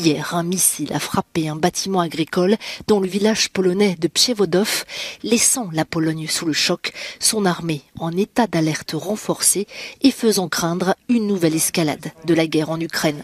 Hier, 0.00 0.34
un 0.34 0.44
missile 0.44 0.92
a 0.92 1.00
frappé 1.00 1.48
un 1.48 1.56
bâtiment 1.56 2.00
agricole 2.00 2.56
dans 2.86 3.00
le 3.00 3.08
village 3.08 3.48
polonais 3.48 3.96
de 3.98 4.06
Przewodów, 4.06 4.84
laissant 5.24 5.70
la 5.72 5.84
Pologne 5.84 6.26
sous 6.28 6.46
le 6.46 6.52
choc, 6.52 6.92
son 7.18 7.44
armée 7.44 7.82
en 7.98 8.12
état 8.12 8.46
d'alerte 8.46 8.92
renforcée 8.94 9.66
et 10.02 10.12
faisant 10.12 10.48
craindre 10.48 10.94
une 11.08 11.26
nouvelle 11.26 11.56
escalade 11.56 12.12
de 12.26 12.34
la 12.34 12.46
guerre 12.46 12.70
en 12.70 12.78
Ukraine. 12.78 13.22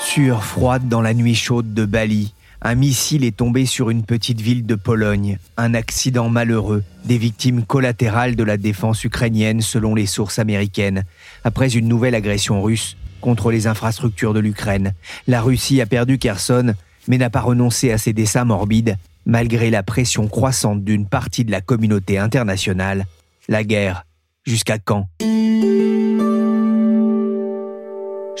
Sueur 0.00 0.42
froide 0.44 0.88
dans 0.88 1.02
la 1.02 1.14
nuit 1.14 1.36
chaude 1.36 1.74
de 1.74 1.84
Bali, 1.84 2.34
un 2.60 2.74
missile 2.74 3.24
est 3.24 3.36
tombé 3.36 3.64
sur 3.64 3.90
une 3.90 4.02
petite 4.02 4.40
ville 4.40 4.66
de 4.66 4.74
Pologne. 4.74 5.38
Un 5.56 5.74
accident 5.74 6.28
malheureux, 6.28 6.82
des 7.04 7.18
victimes 7.18 7.64
collatérales 7.64 8.34
de 8.34 8.42
la 8.42 8.56
défense 8.56 9.04
ukrainienne 9.04 9.60
selon 9.60 9.94
les 9.94 10.06
sources 10.06 10.40
américaines, 10.40 11.04
après 11.44 11.76
une 11.76 11.86
nouvelle 11.86 12.16
agression 12.16 12.60
russe 12.62 12.96
contre 13.20 13.50
les 13.50 13.66
infrastructures 13.66 14.34
de 14.34 14.40
l'Ukraine. 14.40 14.94
La 15.26 15.40
Russie 15.40 15.80
a 15.80 15.86
perdu 15.86 16.18
Kherson, 16.18 16.74
mais 17.06 17.18
n'a 17.18 17.30
pas 17.30 17.40
renoncé 17.40 17.90
à 17.90 17.98
ses 17.98 18.12
desseins 18.12 18.44
morbides, 18.44 18.96
malgré 19.26 19.70
la 19.70 19.82
pression 19.82 20.28
croissante 20.28 20.84
d'une 20.84 21.06
partie 21.06 21.44
de 21.44 21.50
la 21.50 21.60
communauté 21.60 22.18
internationale. 22.18 23.06
La 23.48 23.64
guerre, 23.64 24.04
jusqu'à 24.44 24.78
quand? 24.78 25.08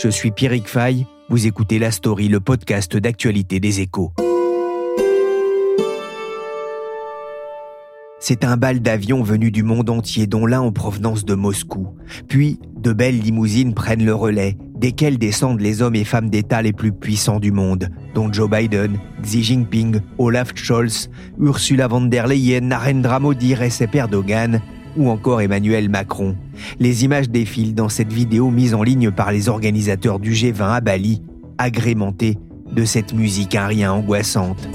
Je 0.00 0.08
suis 0.08 0.30
Pierrick 0.30 0.68
Fay, 0.68 1.06
vous 1.28 1.46
écoutez 1.46 1.78
La 1.78 1.90
Story, 1.90 2.28
le 2.28 2.40
podcast 2.40 2.96
d'actualité 2.96 3.60
des 3.60 3.80
échos. 3.80 4.12
C'est 8.20 8.44
un 8.44 8.56
bal 8.56 8.80
d'avions 8.80 9.22
venus 9.22 9.52
du 9.52 9.62
monde 9.62 9.90
entier, 9.90 10.26
dont 10.26 10.44
l'un 10.44 10.60
en 10.60 10.72
provenance 10.72 11.24
de 11.24 11.34
Moscou. 11.34 11.96
Puis, 12.26 12.58
de 12.76 12.92
belles 12.92 13.20
limousines 13.20 13.74
prennent 13.74 14.04
le 14.04 14.14
relais, 14.14 14.56
desquelles 14.78 15.18
descendent 15.18 15.60
les 15.60 15.82
hommes 15.82 15.94
et 15.94 16.04
femmes 16.04 16.30
d'État 16.30 16.62
les 16.62 16.72
plus 16.72 16.92
puissants 16.92 17.40
du 17.40 17.52
monde, 17.52 17.88
dont 18.14 18.32
Joe 18.32 18.48
Biden, 18.50 18.98
Xi 19.22 19.42
Jinping, 19.42 20.00
Olaf 20.18 20.52
Scholz, 20.54 21.10
Ursula 21.38 21.88
von 21.88 22.02
der 22.02 22.26
Leyen, 22.26 22.68
Narendra 22.68 23.18
Modi, 23.18 23.54
Recep 23.54 23.94
Erdogan 23.94 24.60
ou 24.96 25.10
encore 25.10 25.40
Emmanuel 25.40 25.88
Macron. 25.88 26.36
Les 26.78 27.04
images 27.04 27.30
défilent 27.30 27.74
dans 27.74 27.88
cette 27.88 28.12
vidéo 28.12 28.50
mise 28.50 28.74
en 28.74 28.82
ligne 28.82 29.10
par 29.10 29.32
les 29.32 29.48
organisateurs 29.48 30.18
du 30.18 30.32
G20 30.32 30.74
à 30.74 30.80
Bali, 30.80 31.22
agrémentée 31.56 32.38
de 32.72 32.84
cette 32.84 33.12
musique 33.12 33.54
un 33.54 33.66
rien 33.66 33.92
angoissante. 33.92 34.68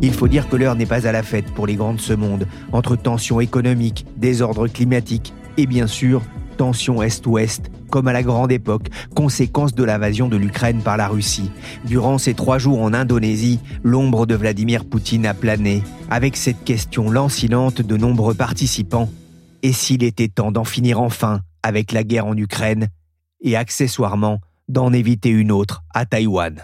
Il 0.00 0.12
faut 0.12 0.28
dire 0.28 0.48
que 0.48 0.56
l'heure 0.56 0.76
n'est 0.76 0.86
pas 0.86 1.06
à 1.08 1.12
la 1.12 1.22
fête 1.22 1.50
pour 1.52 1.66
les 1.66 1.74
grands 1.74 1.94
de 1.94 2.00
ce 2.00 2.12
monde, 2.12 2.46
entre 2.72 2.94
tensions 2.94 3.40
économiques, 3.40 4.06
désordre 4.16 4.68
climatique 4.68 5.32
et 5.56 5.66
bien 5.66 5.86
sûr 5.86 6.22
tensions 6.56 7.02
Est-Ouest, 7.02 7.70
comme 7.88 8.08
à 8.08 8.12
la 8.12 8.22
grande 8.22 8.52
époque, 8.52 8.88
conséquence 9.14 9.74
de 9.74 9.84
l'invasion 9.84 10.28
de 10.28 10.36
l'Ukraine 10.36 10.82
par 10.82 10.96
la 10.96 11.08
Russie. 11.08 11.50
Durant 11.84 12.18
ces 12.18 12.34
trois 12.34 12.58
jours 12.58 12.82
en 12.82 12.92
Indonésie, 12.92 13.60
l'ombre 13.84 14.26
de 14.26 14.34
Vladimir 14.34 14.84
Poutine 14.84 15.24
a 15.24 15.34
plané, 15.34 15.82
avec 16.10 16.36
cette 16.36 16.64
question 16.64 17.10
lancinante 17.10 17.80
de 17.80 17.96
nombreux 17.96 18.34
participants. 18.34 19.08
Et 19.62 19.72
s'il 19.72 20.02
était 20.02 20.28
temps 20.28 20.50
d'en 20.50 20.64
finir 20.64 21.00
enfin 21.00 21.40
avec 21.62 21.92
la 21.92 22.02
guerre 22.02 22.26
en 22.26 22.36
Ukraine, 22.36 22.88
et 23.40 23.56
accessoirement 23.56 24.40
d'en 24.68 24.92
éviter 24.92 25.30
une 25.30 25.52
autre 25.52 25.84
à 25.94 26.06
Taïwan 26.06 26.56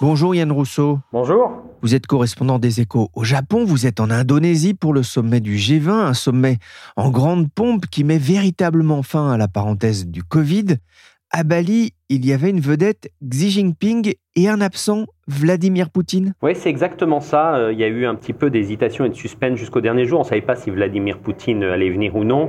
Bonjour 0.00 0.34
Yann 0.34 0.50
Rousseau. 0.50 0.98
Bonjour. 1.12 1.52
Vous 1.82 1.94
êtes 1.94 2.06
correspondant 2.06 2.58
des 2.58 2.80
échos 2.80 3.10
au 3.12 3.22
Japon, 3.22 3.66
vous 3.66 3.86
êtes 3.86 4.00
en 4.00 4.08
Indonésie 4.08 4.72
pour 4.72 4.94
le 4.94 5.02
sommet 5.02 5.40
du 5.40 5.56
G20, 5.56 5.90
un 5.90 6.14
sommet 6.14 6.56
en 6.96 7.10
grande 7.10 7.52
pompe 7.52 7.84
qui 7.86 8.02
met 8.02 8.16
véritablement 8.16 9.02
fin 9.02 9.30
à 9.30 9.36
la 9.36 9.46
parenthèse 9.46 10.06
du 10.06 10.22
Covid. 10.22 10.76
À 11.30 11.44
Bali, 11.44 11.92
il 12.08 12.24
y 12.24 12.32
avait 12.32 12.48
une 12.48 12.60
vedette, 12.60 13.10
Xi 13.22 13.50
Jinping, 13.50 14.14
et 14.36 14.48
un 14.48 14.62
absent, 14.62 15.04
Vladimir 15.28 15.90
Poutine 15.90 16.32
Oui, 16.42 16.52
c'est 16.54 16.70
exactement 16.70 17.20
ça. 17.20 17.56
Euh, 17.56 17.72
il 17.72 17.78
y 17.78 17.84
a 17.84 17.88
eu 17.88 18.06
un 18.06 18.14
petit 18.14 18.32
peu 18.32 18.48
d'hésitation 18.48 19.04
et 19.04 19.10
de 19.10 19.14
suspense 19.14 19.58
jusqu'au 19.58 19.80
dernier 19.80 20.06
jour. 20.06 20.20
On 20.20 20.22
ne 20.22 20.28
savait 20.28 20.40
pas 20.40 20.56
si 20.56 20.70
Vladimir 20.70 21.18
Poutine 21.18 21.62
allait 21.62 21.90
venir 21.90 22.16
ou 22.16 22.24
non. 22.24 22.48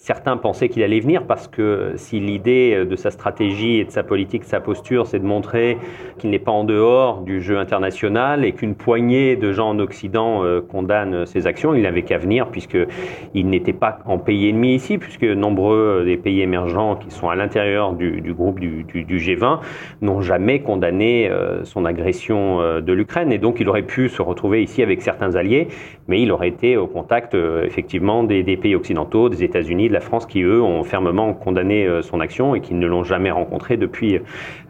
Certains 0.00 0.36
pensaient 0.36 0.68
qu'il 0.68 0.84
allait 0.84 1.00
venir 1.00 1.24
parce 1.24 1.48
que 1.48 1.94
si 1.96 2.20
l'idée 2.20 2.84
de 2.88 2.94
sa 2.94 3.10
stratégie 3.10 3.80
et 3.80 3.84
de 3.84 3.90
sa 3.90 4.04
politique, 4.04 4.42
de 4.42 4.46
sa 4.46 4.60
posture, 4.60 5.08
c'est 5.08 5.18
de 5.18 5.24
montrer 5.24 5.76
qu'il 6.18 6.30
n'est 6.30 6.38
pas 6.38 6.52
en 6.52 6.62
dehors 6.62 7.22
du 7.22 7.40
jeu 7.40 7.58
international 7.58 8.44
et 8.44 8.52
qu'une 8.52 8.76
poignée 8.76 9.34
de 9.34 9.50
gens 9.50 9.70
en 9.70 9.80
Occident 9.80 10.44
euh, 10.44 10.60
condamnent 10.60 11.26
ses 11.26 11.48
actions, 11.48 11.74
il 11.74 11.82
n'avait 11.82 12.02
qu'à 12.02 12.16
venir 12.16 12.46
puisqu'il 12.46 13.48
n'était 13.48 13.72
pas 13.72 13.98
en 14.04 14.18
pays 14.18 14.48
ennemi 14.48 14.76
ici, 14.76 14.98
puisque 14.98 15.24
nombreux 15.24 16.04
des 16.04 16.16
pays 16.16 16.42
émergents 16.42 16.94
qui 16.94 17.10
sont 17.10 17.28
à 17.28 17.34
l'intérieur 17.34 17.92
du, 17.94 18.32
groupe 18.32 18.60
du, 18.60 18.84
G20 18.84 19.58
n'ont 20.00 20.20
jamais 20.20 20.60
condamné 20.60 21.28
euh, 21.28 21.64
son 21.64 21.84
agression 21.84 22.60
euh, 22.60 22.80
de 22.80 22.92
l'Ukraine. 22.92 23.32
Et 23.32 23.38
donc 23.38 23.58
il 23.58 23.68
aurait 23.68 23.82
pu 23.82 24.08
se 24.08 24.22
retrouver 24.22 24.62
ici 24.62 24.80
avec 24.80 25.02
certains 25.02 25.34
alliés, 25.34 25.66
mais 26.06 26.22
il 26.22 26.30
aurait 26.30 26.50
été 26.50 26.76
au 26.76 26.86
contact 26.86 27.34
effectivement 27.34 28.22
des 28.22 28.56
pays 28.56 28.76
occidentaux, 28.76 29.28
des 29.28 29.42
États-Unis, 29.42 29.87
de 29.88 29.94
la 29.94 30.00
France 30.00 30.26
qui, 30.26 30.42
eux, 30.42 30.62
ont 30.62 30.84
fermement 30.84 31.34
condamné 31.34 31.86
euh, 31.86 32.02
son 32.02 32.20
action 32.20 32.54
et 32.54 32.60
qui 32.60 32.74
ne 32.74 32.86
l'ont 32.86 33.04
jamais 33.04 33.30
rencontré 33.30 33.76
depuis 33.76 34.16
euh, 34.16 34.20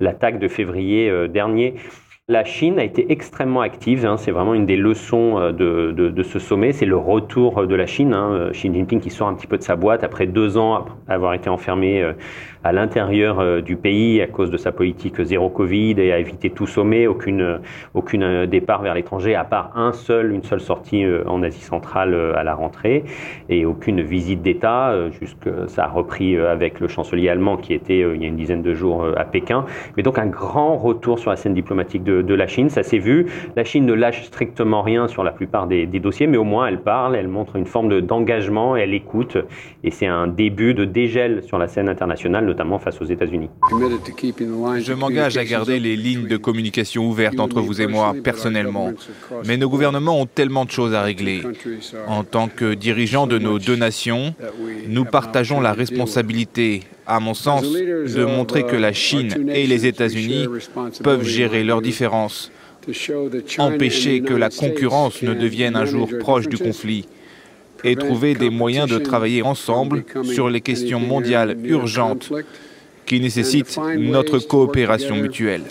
l'attaque 0.00 0.38
de 0.38 0.48
février 0.48 1.10
euh, 1.10 1.28
dernier. 1.28 1.74
La 2.30 2.44
Chine 2.44 2.78
a 2.78 2.84
été 2.84 3.10
extrêmement 3.10 3.62
active, 3.62 4.04
hein. 4.04 4.18
c'est 4.18 4.32
vraiment 4.32 4.52
une 4.52 4.66
des 4.66 4.76
leçons 4.76 5.50
de, 5.50 6.22
ce 6.22 6.38
sommet, 6.38 6.72
c'est 6.72 6.84
le 6.84 6.98
retour 6.98 7.66
de 7.66 7.74
la 7.74 7.86
Chine. 7.86 8.12
Hein. 8.12 8.50
Xi 8.52 8.70
Jinping 8.70 9.00
qui 9.00 9.08
sort 9.08 9.28
un 9.28 9.34
petit 9.34 9.46
peu 9.46 9.56
de 9.56 9.62
sa 9.62 9.76
boîte 9.76 10.04
après 10.04 10.26
deux 10.26 10.58
ans 10.58 10.84
avoir 11.08 11.32
été 11.32 11.48
enfermé 11.48 12.06
à 12.64 12.72
l'intérieur 12.72 13.40
euh, 13.40 13.60
du 13.60 13.76
pays 13.76 14.20
à 14.20 14.26
cause 14.26 14.50
de 14.50 14.56
sa 14.56 14.72
politique 14.72 15.22
zéro 15.22 15.48
Covid 15.48 15.94
et 15.98 16.12
a 16.12 16.18
évité 16.18 16.50
tout 16.50 16.66
sommet, 16.66 17.06
aucune, 17.06 17.60
aucune 17.94 18.22
euh, 18.22 18.46
départ 18.46 18.82
vers 18.82 18.94
l'étranger, 18.94 19.34
à 19.34 19.44
part 19.44 19.72
un 19.76 19.92
seul, 19.92 20.32
une 20.32 20.42
seule 20.42 20.60
sortie 20.60 21.04
euh, 21.04 21.22
en 21.26 21.42
Asie 21.42 21.60
centrale 21.60 22.14
à 22.36 22.42
la 22.42 22.54
rentrée. 22.54 23.04
Et 23.48 23.64
aucune 23.64 24.02
visite 24.02 24.42
d'État, 24.42 24.94
ça 25.66 25.84
a 25.84 25.88
repris 25.88 26.36
avec 26.36 26.80
le 26.80 26.88
chancelier 26.88 27.28
allemand 27.28 27.56
qui 27.56 27.74
était 27.74 28.00
il 28.00 28.22
y 28.22 28.24
a 28.24 28.28
une 28.28 28.36
dizaine 28.36 28.62
de 28.62 28.74
jours 28.74 29.06
à 29.16 29.24
Pékin. 29.24 29.64
Mais 29.96 30.02
donc 30.02 30.18
un 30.18 30.26
grand 30.26 30.76
retour 30.76 31.18
sur 31.18 31.30
la 31.30 31.36
scène 31.36 31.54
diplomatique 31.54 32.02
de, 32.04 32.34
la 32.34 32.46
Chine, 32.46 32.68
ça 32.68 32.82
s'est 32.82 32.98
vu. 32.98 33.26
La 33.56 33.64
Chine 33.64 33.86
ne 33.86 33.92
lâche 33.92 34.24
strictement 34.24 34.82
rien 34.82 35.08
sur 35.08 35.24
la 35.24 35.30
plupart 35.30 35.66
des 35.66 35.86
dossiers, 35.86 36.26
mais 36.26 36.36
au 36.36 36.44
moins 36.44 36.66
elle 36.66 36.80
parle, 36.80 37.16
elle 37.16 37.28
montre 37.28 37.56
une 37.56 37.66
forme 37.66 38.00
d'engagement, 38.00 38.76
elle 38.76 38.94
écoute, 38.94 39.38
et 39.84 39.90
c'est 39.90 40.06
un 40.06 40.26
début 40.26 40.74
de 40.74 40.84
dégel 40.84 41.42
sur 41.42 41.58
la 41.58 41.68
scène 41.68 41.88
internationale, 41.88 42.47
notamment 42.48 42.78
face 42.78 43.00
aux 43.00 43.04
États-Unis. 43.04 43.48
Je 43.70 44.92
m'engage 44.92 45.36
à 45.36 45.44
garder 45.44 45.78
les 45.78 45.96
lignes 45.96 46.26
de 46.26 46.36
communication 46.36 47.08
ouvertes 47.08 47.38
entre 47.38 47.60
vous 47.60 47.80
et 47.80 47.86
moi 47.86 48.14
personnellement. 48.22 48.92
Mais 49.46 49.56
nos 49.56 49.68
gouvernements 49.68 50.20
ont 50.20 50.26
tellement 50.26 50.64
de 50.64 50.70
choses 50.70 50.94
à 50.94 51.02
régler. 51.02 51.42
En 52.06 52.24
tant 52.24 52.48
que 52.48 52.74
dirigeants 52.74 53.26
de 53.26 53.38
nos 53.38 53.58
deux 53.58 53.76
nations, 53.76 54.34
nous 54.88 55.04
partageons 55.04 55.60
la 55.60 55.72
responsabilité, 55.72 56.82
à 57.06 57.20
mon 57.20 57.34
sens, 57.34 57.64
de 57.72 58.24
montrer 58.24 58.64
que 58.64 58.76
la 58.76 58.92
Chine 58.92 59.50
et 59.54 59.66
les 59.66 59.86
États-Unis 59.86 60.46
peuvent 61.02 61.24
gérer 61.24 61.62
leurs 61.64 61.82
différences, 61.82 62.50
empêcher 63.58 64.22
que 64.22 64.34
la 64.34 64.50
concurrence 64.50 65.22
ne 65.22 65.34
devienne 65.34 65.76
un 65.76 65.84
jour 65.84 66.08
proche 66.18 66.48
du 66.48 66.58
conflit 66.58 67.06
et 67.84 67.96
trouver 67.96 68.34
des 68.34 68.50
moyens 68.50 68.88
de 68.88 68.98
travailler 68.98 69.42
ensemble 69.42 70.04
sur 70.24 70.48
les 70.48 70.60
questions 70.60 71.00
mondiales 71.00 71.56
urgentes 71.64 72.32
qui 73.06 73.20
nécessitent 73.20 73.78
notre 73.96 74.38
coopération 74.38 75.16
mutuelle. 75.16 75.62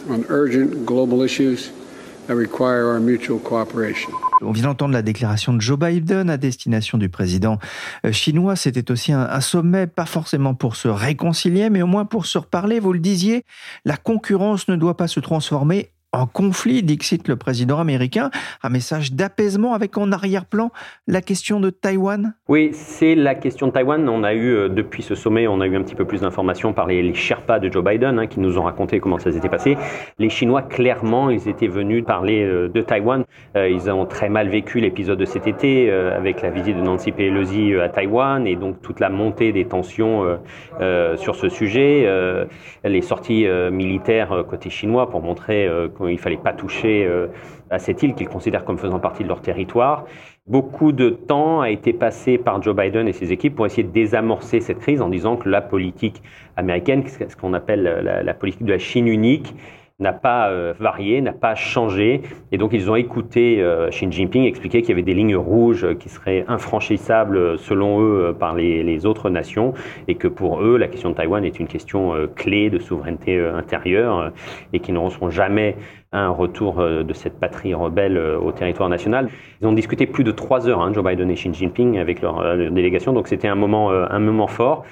On 4.41 4.51
vient 4.51 4.63
d'entendre 4.63 4.93
la 4.93 5.01
déclaration 5.01 5.53
de 5.53 5.61
Joe 5.61 5.79
Biden 5.79 6.29
à 6.29 6.37
destination 6.37 6.97
du 6.97 7.09
président 7.09 7.57
euh, 8.05 8.11
chinois. 8.11 8.55
C'était 8.55 8.91
aussi 8.91 9.13
un, 9.13 9.21
un, 9.21 9.41
sommet, 9.41 9.87
pas 9.87 10.05
forcément 10.05 10.53
pour 10.53 10.75
se 10.75 10.87
réconcilier, 10.89 11.69
mais 11.69 11.81
au 11.81 11.87
moins 11.87 12.05
pour 12.05 12.25
se 12.25 12.37
reparler. 12.37 12.79
Vous 12.79 12.93
le 12.93 12.99
disiez, 12.99 13.45
la 13.85 13.97
concurrence 13.97 14.67
ne 14.67 14.75
doit 14.75 14.97
pas 14.97 15.07
se 15.07 15.19
transformer 15.19 15.91
en 16.17 16.25
conflit, 16.25 16.83
dixit 16.83 17.27
le 17.27 17.35
président 17.35 17.79
américain. 17.79 18.31
Un 18.63 18.69
message 18.69 19.13
d'apaisement 19.13 19.73
avec 19.73 19.97
en 19.97 20.11
arrière-plan 20.11 20.71
la 21.07 21.21
question 21.21 21.59
de 21.59 21.69
Taïwan? 21.69 22.33
Oui, 22.47 22.71
c'est 22.73 23.15
la 23.15 23.35
question 23.35 23.67
de 23.67 23.71
Taïwan. 23.71 24.09
On 24.09 24.23
a 24.23 24.33
eu, 24.33 24.53
euh, 24.53 24.69
depuis 24.69 25.03
ce 25.03 25.15
sommet, 25.15 25.47
on 25.47 25.61
a 25.61 25.67
eu 25.67 25.75
un 25.75 25.83
petit 25.83 25.95
peu 25.95 26.05
plus 26.05 26.21
d'informations 26.21 26.73
par 26.73 26.87
les, 26.87 27.13
Sherpas 27.13 27.59
de 27.59 27.71
Joe 27.71 27.83
Biden 27.83 28.19
hein, 28.19 28.27
qui 28.27 28.39
nous 28.39 28.57
ont 28.57 28.63
raconté 28.63 28.99
comment 28.99 29.19
ça 29.19 29.31
s'était 29.31 29.49
passé. 29.49 29.77
Les 30.17 30.29
Chinois, 30.29 30.63
clairement, 30.63 31.29
ils 31.29 31.47
étaient 31.47 31.67
venus 31.67 32.03
parler 32.03 32.43
euh, 32.43 32.67
de 32.67 32.81
Taïwan. 32.81 33.23
Euh, 33.55 33.69
ils 33.69 33.89
ont 33.89 34.05
très 34.05 34.29
mal 34.29 34.49
vécu 34.49 34.79
l'épisode 34.79 35.19
de 35.19 35.25
cet 35.25 35.47
été 35.47 35.91
avec 35.91 36.41
la 36.41 36.49
visite 36.49 36.77
de 36.77 36.81
Nancy 36.81 37.11
Pelosi 37.11 37.75
à 37.75 37.89
Taïwan 37.89 38.47
et 38.47 38.55
donc 38.55 38.81
toute 38.81 38.99
la 38.99 39.09
montée 39.09 39.51
des 39.51 39.65
tensions 39.65 40.37
sur 41.17 41.35
ce 41.35 41.49
sujet. 41.49 42.07
les 42.83 43.01
sorties 43.01 43.47
militaires 43.71 44.43
côté 44.49 44.69
chinois 44.69 45.09
pour 45.09 45.21
montrer 45.21 45.69
qu'il 46.07 46.17
ne 46.17 46.21
fallait 46.21 46.37
pas 46.37 46.53
toucher 46.53 47.09
à 47.69 47.79
cette 47.79 48.03
île 48.03 48.13
qu'ils 48.15 48.27
considèrent 48.27 48.65
comme 48.65 48.77
faisant 48.77 48.99
partie 48.99 49.23
de 49.23 49.27
leur 49.27 49.41
territoire. 49.41 50.05
Beaucoup 50.47 50.93
de 50.93 51.09
temps 51.09 51.59
a 51.61 51.69
été 51.69 51.91
passé 51.91 52.37
par 52.37 52.61
Joe 52.61 52.75
Biden 52.75 53.07
et 53.07 53.13
ses 53.13 53.33
équipes 53.33 53.55
pour 53.55 53.65
essayer 53.65 53.83
de 53.83 53.91
désamorcer 53.91 54.61
cette 54.61 54.79
crise 54.79 55.01
en 55.01 55.09
disant 55.09 55.35
que 55.35 55.49
la 55.49 55.61
politique 55.61 56.21
américaine, 56.55 57.03
ce 57.05 57.35
qu'on 57.35 57.53
appelle 57.53 57.83
la, 57.83 58.33
politique 58.33 58.63
de 58.63 58.71
la 58.71 58.79
Chine 58.79 59.07
unique, 59.07 59.53
n'a 59.99 60.13
pas 60.13 60.49
euh, 60.49 60.73
varié, 60.79 61.21
n'a 61.21 61.33
pas 61.33 61.55
changé. 61.55 62.21
Et 62.51 62.57
donc 62.57 62.71
ils 62.73 62.89
ont 62.91 62.95
écouté 62.95 63.61
euh, 63.61 63.89
Xi 63.89 64.11
Jinping 64.11 64.43
expliquer 64.43 64.81
qu'il 64.81 64.89
y 64.89 64.93
avait 64.93 65.01
des 65.01 65.13
lignes 65.13 65.35
rouges 65.35 65.87
qui 65.97 66.09
seraient 66.09 66.45
infranchissables 66.47 67.57
selon 67.57 68.01
eux 68.01 68.35
par 68.39 68.53
les, 68.55 69.05
autres 69.05 69.29
nations 69.29 69.73
et 70.07 70.15
que 70.15 70.27
pour 70.27 70.61
eux 70.61 70.77
la 70.77 70.87
question 70.87 71.11
de 71.11 71.15
Taïwan 71.15 71.43
est 71.45 71.59
une 71.59 71.67
question 71.67 72.13
euh, 72.13 72.27
clé 72.27 72.69
de 72.69 72.79
souveraineté 72.79 73.39
intérieure 73.39 74.31
et 74.73 74.79
qu'ils 74.79 74.95
n'auront 74.95 75.29
jamais 75.29 75.75
un 76.11 76.29
retour 76.29 76.79
euh, 76.79 77.03
de 77.03 77.13
cette 77.13 77.39
patrie 77.39 77.73
rebelle 77.73 78.17
euh, 78.17 78.39
au 78.39 78.51
territoire 78.51 78.89
national. 78.89 79.29
Ils 79.61 79.67
ont 79.67 79.73
discuté 79.73 80.05
plus 80.05 80.23
de 80.23 80.31
trois 80.31 80.67
heures, 80.67 80.81
hein, 80.81 80.93
Joe 80.93 81.03
Biden 81.03 81.29
et 81.29 81.35
Xi 81.35 81.53
Jinping, 81.53 81.97
avec 81.97 82.21
leur, 82.21 82.39
euh, 82.39 82.69
délégation, 82.69 83.13
donc 83.13 83.27
c'était 83.27 83.47
un 83.47 83.55
moment, 83.55 83.91
un 83.91 84.19
moment 84.19 84.47
fort. 84.47 84.85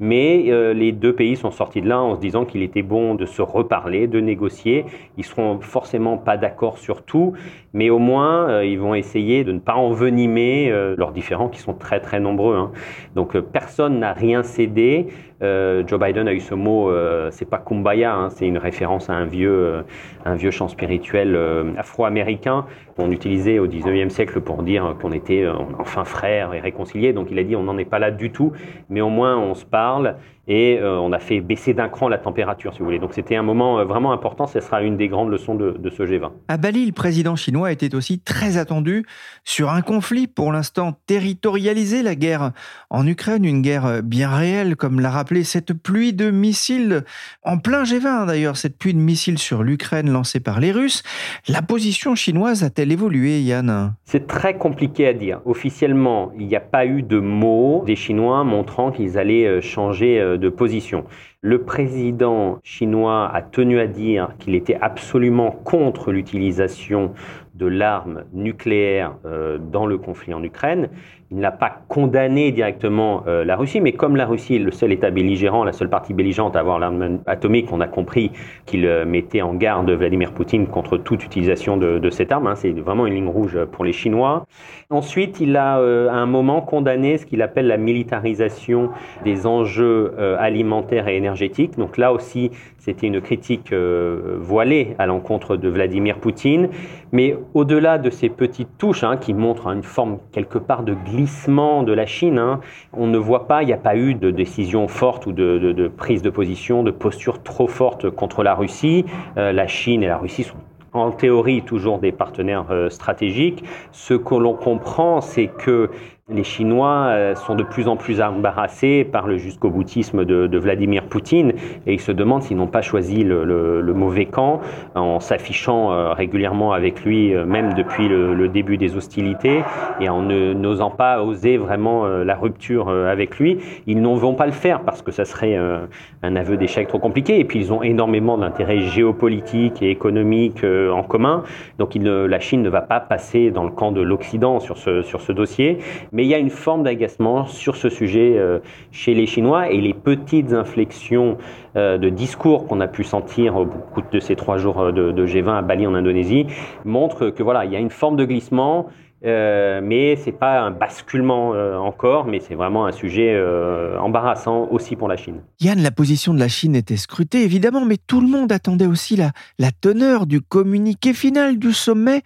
Mais 0.00 0.72
les 0.74 0.92
deux 0.92 1.14
pays 1.14 1.36
sont 1.36 1.50
sortis 1.50 1.80
de 1.80 1.88
là 1.88 2.00
en 2.00 2.16
se 2.16 2.20
disant 2.20 2.44
qu'il 2.44 2.62
était 2.62 2.82
bon 2.82 3.14
de 3.14 3.24
se 3.24 3.40
reparler, 3.40 4.08
de 4.08 4.20
négocier. 4.20 4.84
Ils 5.16 5.24
seront 5.24 5.60
forcément 5.60 6.18
pas 6.18 6.36
d'accord 6.36 6.78
sur 6.78 7.02
tout, 7.02 7.34
mais 7.72 7.88
au 7.88 7.98
moins 7.98 8.62
ils 8.62 8.80
vont 8.80 8.94
essayer 8.94 9.44
de 9.44 9.52
ne 9.52 9.60
pas 9.60 9.74
envenimer 9.74 10.70
leurs 10.96 11.12
différends 11.12 11.48
qui 11.48 11.60
sont 11.60 11.74
très 11.74 12.00
très 12.00 12.18
nombreux. 12.18 12.56
Hein. 12.56 12.72
Donc 13.14 13.38
personne 13.38 14.00
n'a 14.00 14.12
rien 14.12 14.42
cédé. 14.42 15.06
Euh, 15.42 15.82
Joe 15.86 15.98
Biden 15.98 16.28
a 16.28 16.32
eu 16.32 16.40
ce 16.40 16.54
mot, 16.54 16.90
euh, 16.90 17.28
c'est 17.32 17.48
pas 17.48 17.58
kumbaya, 17.58 18.14
hein, 18.14 18.30
c'est 18.30 18.46
une 18.46 18.58
référence 18.58 19.10
à 19.10 19.14
un 19.14 19.24
vieux, 19.24 19.50
euh, 19.50 19.82
un 20.24 20.36
vieux 20.36 20.50
chant 20.50 20.68
spirituel 20.68 21.38
afro-américain 21.76 22.66
qu'on 22.96 23.10
utilisait 23.10 23.58
au 23.58 23.66
19e 23.66 24.10
siècle 24.10 24.40
pour 24.40 24.62
dire 24.62 24.94
qu'on 25.00 25.12
était 25.12 25.46
enfin 25.78 26.04
frères 26.04 26.54
et 26.54 26.60
réconciliés. 26.60 27.12
Donc 27.12 27.28
il 27.30 27.38
a 27.38 27.44
dit 27.44 27.56
on 27.56 27.64
n'en 27.64 27.78
est 27.78 27.84
pas 27.84 27.98
là 27.98 28.10
du 28.10 28.30
tout, 28.30 28.52
mais 28.88 29.00
au 29.00 29.08
moins 29.08 29.36
on 29.36 29.54
se 29.54 29.64
parle 29.64 30.16
et 30.48 30.78
euh, 30.78 30.98
on 30.98 31.12
a 31.12 31.18
fait 31.18 31.40
baisser 31.40 31.72
d'un 31.72 31.88
cran 31.88 32.08
la 32.08 32.18
température, 32.18 32.72
si 32.72 32.80
vous 32.80 32.86
voulez. 32.86 32.98
Donc 32.98 33.14
c'était 33.14 33.36
un 33.36 33.42
moment 33.42 33.78
euh, 33.78 33.84
vraiment 33.84 34.12
important, 34.12 34.46
ce 34.46 34.60
sera 34.60 34.82
une 34.82 34.96
des 34.96 35.08
grandes 35.08 35.30
leçons 35.30 35.54
de, 35.54 35.90
ce 35.90 36.02
G20. 36.02 36.30
À 36.48 36.56
Bali, 36.56 36.86
le 36.86 36.92
président 36.92 37.36
chinois 37.36 37.70
était 37.70 37.94
aussi 37.94 38.18
très 38.20 38.56
attendu 38.56 39.04
sur 39.44 39.70
un 39.70 39.82
conflit 39.82 40.26
pour 40.26 40.52
l'instant 40.52 40.94
territorialisé, 41.06 42.02
la 42.02 42.14
guerre 42.14 42.52
en 42.90 43.06
Ukraine, 43.06 43.44
une 43.44 43.62
guerre 43.62 44.02
bien 44.02 44.30
réelle, 44.30 44.76
comme 44.76 45.00
l'a 45.00 45.10
rappelé 45.10 45.44
cette 45.44 45.72
pluie 45.72 46.12
de 46.12 46.30
missiles, 46.30 47.04
en 47.42 47.58
plein 47.58 47.84
G20 47.84 48.26
d'ailleurs, 48.26 48.56
cette 48.56 48.78
pluie 48.78 48.94
de 48.94 48.98
missiles 48.98 49.38
sur 49.38 49.62
l'Ukraine 49.62 50.10
lancée 50.10 50.40
par 50.40 50.60
les 50.60 50.72
Russes. 50.72 51.02
La 51.48 51.62
position 51.62 52.14
chinoise 52.14 52.64
a-t-elle 52.64 52.92
évolué, 52.92 53.40
Yann? 53.40 53.94
C'est 54.04 54.26
très 54.26 54.54
compliqué 54.54 55.06
à 55.06 55.12
dire. 55.12 55.40
Officiellement, 55.44 56.32
il 56.38 56.46
n'y 56.46 56.56
a 56.56 56.60
pas 56.60 56.86
eu 56.86 57.02
de 57.02 57.18
mots 57.18 57.82
des 57.86 57.96
Chinois 57.96 58.44
montrant 58.44 58.90
qu'ils 58.90 59.18
allaient 59.18 59.46
euh, 59.46 59.60
changer 59.60 60.31
de 60.36 60.48
position. 60.48 61.04
Le 61.40 61.62
président 61.62 62.60
chinois 62.62 63.30
a 63.32 63.42
tenu 63.42 63.80
à 63.80 63.86
dire 63.86 64.30
qu'il 64.38 64.54
était 64.54 64.78
absolument 64.80 65.50
contre 65.50 66.12
l'utilisation 66.12 67.12
de 67.54 67.66
l'arme 67.66 68.24
nucléaire 68.32 69.14
euh, 69.26 69.58
dans 69.58 69.86
le 69.86 69.98
conflit 69.98 70.32
en 70.34 70.42
Ukraine. 70.42 70.88
Il 71.30 71.38
n'a 71.38 71.50
pas 71.50 71.82
condamné 71.88 72.50
directement 72.50 73.24
euh, 73.26 73.44
la 73.44 73.56
Russie, 73.56 73.80
mais 73.80 73.92
comme 73.92 74.16
la 74.16 74.26
Russie 74.26 74.56
est 74.56 74.58
le 74.58 74.70
seul 74.70 74.92
État 74.92 75.10
belligérant, 75.10 75.64
la 75.64 75.72
seule 75.72 75.88
partie 75.88 76.14
belligérante 76.14 76.56
à 76.56 76.60
avoir 76.60 76.78
l'arme 76.78 77.20
atomique, 77.26 77.72
on 77.72 77.80
a 77.80 77.88
compris 77.88 78.32
qu'il 78.66 78.86
euh, 78.86 79.04
mettait 79.04 79.42
en 79.42 79.54
garde 79.54 79.90
Vladimir 79.90 80.32
Poutine 80.32 80.66
contre 80.66 80.96
toute 80.96 81.24
utilisation 81.24 81.76
de, 81.76 82.10
cette 82.10 82.32
arme. 82.32 82.46
Hein. 82.46 82.54
C'est 82.54 82.72
vraiment 82.72 83.06
une 83.06 83.14
ligne 83.14 83.28
rouge 83.28 83.64
pour 83.66 83.84
les 83.84 83.92
Chinois. 83.92 84.46
Ensuite, 84.92 85.40
il 85.40 85.56
a 85.56 85.74
à 85.76 86.14
un 86.14 86.26
moment 86.26 86.60
condamné 86.60 87.18
ce 87.18 87.26
qu'il 87.26 87.42
appelle 87.42 87.66
la 87.66 87.76
militarisation 87.76 88.90
des 89.24 89.46
enjeux 89.46 90.14
alimentaires 90.38 91.08
et 91.08 91.16
énergétiques. 91.16 91.78
Donc 91.78 91.96
là 91.96 92.12
aussi, 92.12 92.50
c'était 92.78 93.06
une 93.06 93.20
critique 93.20 93.72
voilée 93.72 94.94
à 94.98 95.06
l'encontre 95.06 95.56
de 95.56 95.68
Vladimir 95.68 96.18
Poutine. 96.18 96.68
Mais 97.12 97.36
au-delà 97.54 97.98
de 97.98 98.10
ces 98.10 98.28
petites 98.28 98.78
touches 98.78 99.04
hein, 99.04 99.16
qui 99.16 99.34
montrent 99.34 99.68
une 99.68 99.82
forme 99.82 100.18
quelque 100.32 100.58
part 100.58 100.82
de 100.82 100.94
glissement 100.94 101.82
de 101.82 101.92
la 101.92 102.06
Chine, 102.06 102.38
hein, 102.38 102.60
on 102.92 103.06
ne 103.06 103.18
voit 103.18 103.46
pas, 103.46 103.62
il 103.62 103.66
n'y 103.66 103.72
a 103.72 103.78
pas 103.78 103.96
eu 103.96 104.14
de 104.14 104.30
décision 104.30 104.88
forte 104.88 105.26
ou 105.26 105.32
de, 105.32 105.88
prise 105.88 106.22
de 106.22 106.30
position, 106.30 106.82
de 106.82 106.90
posture 106.90 107.42
trop 107.42 107.66
forte 107.66 108.10
contre 108.10 108.42
la 108.42 108.54
Russie. 108.54 109.04
Euh, 109.36 109.52
la 109.52 109.66
Chine 109.66 110.02
et 110.02 110.06
la 110.06 110.16
Russie 110.16 110.42
sont 110.42 110.56
en 110.92 111.10
théorie 111.10 111.62
toujours 111.62 111.98
des 111.98 112.12
partenaires 112.12 112.66
euh, 112.70 112.90
stratégiques. 112.90 113.64
Ce 113.92 114.14
que 114.14 114.34
l'on 114.34 114.54
comprend, 114.54 115.20
c'est 115.20 115.48
que 115.48 115.90
les 116.28 116.44
Chinois 116.44 117.06
euh, 117.08 117.34
sont 117.34 117.56
de 117.56 117.64
plus 117.64 117.88
en 117.88 117.96
plus 117.96 118.20
embarrassés 118.20 119.02
par 119.02 119.26
le 119.26 119.38
jusqu'au 119.38 119.70
boutisme 119.70 120.24
de, 120.24 120.56
Vladimir 120.56 121.02
Poutine 121.04 121.54
et 121.86 121.94
ils 121.94 122.00
se 122.00 122.12
demandent 122.12 122.44
s'ils 122.44 122.56
n'ont 122.56 122.68
pas 122.68 122.82
choisi 122.82 123.24
le, 123.24 123.82
mauvais 123.92 124.26
camp 124.26 124.60
en 124.94 125.18
s'affichant 125.18 125.90
euh, 125.90 126.12
régulièrement 126.12 126.72
avec 126.72 127.04
lui, 127.04 127.34
euh, 127.34 127.44
même 127.44 127.74
depuis 127.74 128.08
le, 128.08 128.48
début 128.48 128.76
des 128.76 128.96
hostilités, 128.96 129.62
et 130.00 130.08
en 130.08 130.22
n'osant 130.22 130.90
pas 130.90 131.22
oser 131.22 131.56
vraiment 131.56 132.06
la 132.06 132.34
rupture 132.34 132.88
avec 132.88 133.38
lui. 133.38 133.58
Ils 133.86 134.00
ne 134.02 134.08
vont 134.08 134.34
pas 134.34 134.46
le 134.46 134.52
faire 134.52 134.80
parce 134.82 135.00
que 135.00 135.10
ça 135.10 135.24
serait 135.24 135.56
un 135.56 136.36
aveu 136.36 136.56
d'échec 136.56 136.88
trop 136.88 136.98
compliqué. 136.98 137.38
Et 137.38 137.44
puis 137.44 137.60
ils 137.60 137.72
ont 137.72 137.82
énormément 137.82 138.36
d'intérêts 138.36 138.80
géopolitiques 138.80 139.80
et 139.82 139.90
économiques 139.90 140.64
en 140.64 141.02
commun. 141.02 141.44
Donc 141.78 141.94
la 141.94 142.40
Chine 142.40 142.62
ne 142.62 142.68
va 142.68 142.82
pas 142.82 143.00
passer 143.00 143.50
dans 143.50 143.64
le 143.64 143.70
camp 143.70 143.92
de 143.92 144.02
l'Occident 144.02 144.60
sur 144.60 144.76
ce, 144.76 145.02
sur 145.02 145.20
ce 145.20 145.32
dossier. 145.32 145.78
Mais 146.12 146.24
il 146.24 146.28
y 146.28 146.34
a 146.34 146.38
une 146.38 146.50
forme 146.50 146.82
d'agacement 146.82 147.46
sur 147.46 147.74
ce 147.74 147.88
sujet 147.88 148.34
euh, 148.36 148.58
chez 148.90 149.14
les 149.14 149.24
Chinois 149.24 149.70
et 149.70 149.80
les 149.80 149.94
petites 149.94 150.52
inflexions 150.52 151.38
euh, 151.76 151.96
de 151.96 152.10
discours 152.10 152.66
qu'on 152.66 152.80
a 152.80 152.86
pu 152.86 153.02
sentir 153.02 153.56
au 153.56 153.64
bout 153.64 154.02
de 154.12 154.20
ces 154.20 154.36
trois 154.36 154.58
jours 154.58 154.78
euh, 154.78 154.92
de, 154.92 155.10
de 155.10 155.26
G20 155.26 155.56
à 155.56 155.62
Bali 155.62 155.86
en 155.86 155.94
Indonésie 155.94 156.46
montrent 156.84 157.30
que 157.30 157.42
voilà, 157.42 157.64
il 157.64 157.72
y 157.72 157.76
a 157.76 157.78
une 157.78 157.90
forme 157.90 158.16
de 158.16 158.26
glissement 158.26 158.88
euh, 159.24 159.80
mais 159.82 160.16
c'est 160.16 160.32
pas 160.32 160.60
un 160.60 160.72
basculement 160.72 161.54
euh, 161.54 161.76
encore, 161.76 162.26
mais 162.26 162.40
c'est 162.40 162.56
vraiment 162.56 162.86
un 162.86 162.92
sujet 162.92 163.32
euh, 163.32 163.96
embarrassant 163.98 164.66
aussi 164.70 164.96
pour 164.96 165.06
la 165.06 165.16
Chine. 165.16 165.42
Yann, 165.60 165.80
la 165.80 165.92
position 165.92 166.34
de 166.34 166.40
la 166.40 166.48
Chine 166.48 166.74
était 166.74 166.96
scrutée 166.96 167.44
évidemment, 167.44 167.84
mais 167.84 167.98
tout 167.98 168.20
le 168.20 168.26
monde 168.26 168.50
attendait 168.50 168.86
aussi 168.86 169.14
la, 169.14 169.30
la 169.58 169.70
teneur 169.70 170.26
du 170.26 170.40
communiqué 170.40 171.12
final 171.12 171.58
du 171.58 171.72
sommet. 171.72 172.22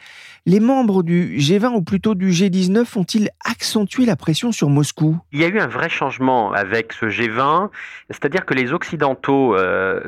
Les 0.47 0.61
membres 0.61 1.03
du 1.03 1.37
G20 1.38 1.75
ou 1.75 1.83
plutôt 1.83 2.15
du 2.15 2.31
G19 2.31 2.99
ont-ils 2.99 3.29
accentué 3.45 4.07
la 4.07 4.17
pression 4.17 4.53
sur 4.53 4.71
Moscou? 4.71 5.19
Il 5.33 5.41
y 5.41 5.45
a 5.45 5.49
eu 5.49 5.59
un 5.59 5.67
vrai 5.67 5.91
changement 5.91 6.53
avec 6.53 6.93
ce 6.93 7.07
G20, 7.07 7.69
c'est-à-dire 8.11 8.47
que 8.47 8.55
les 8.55 8.73
Occidentaux 8.73 9.57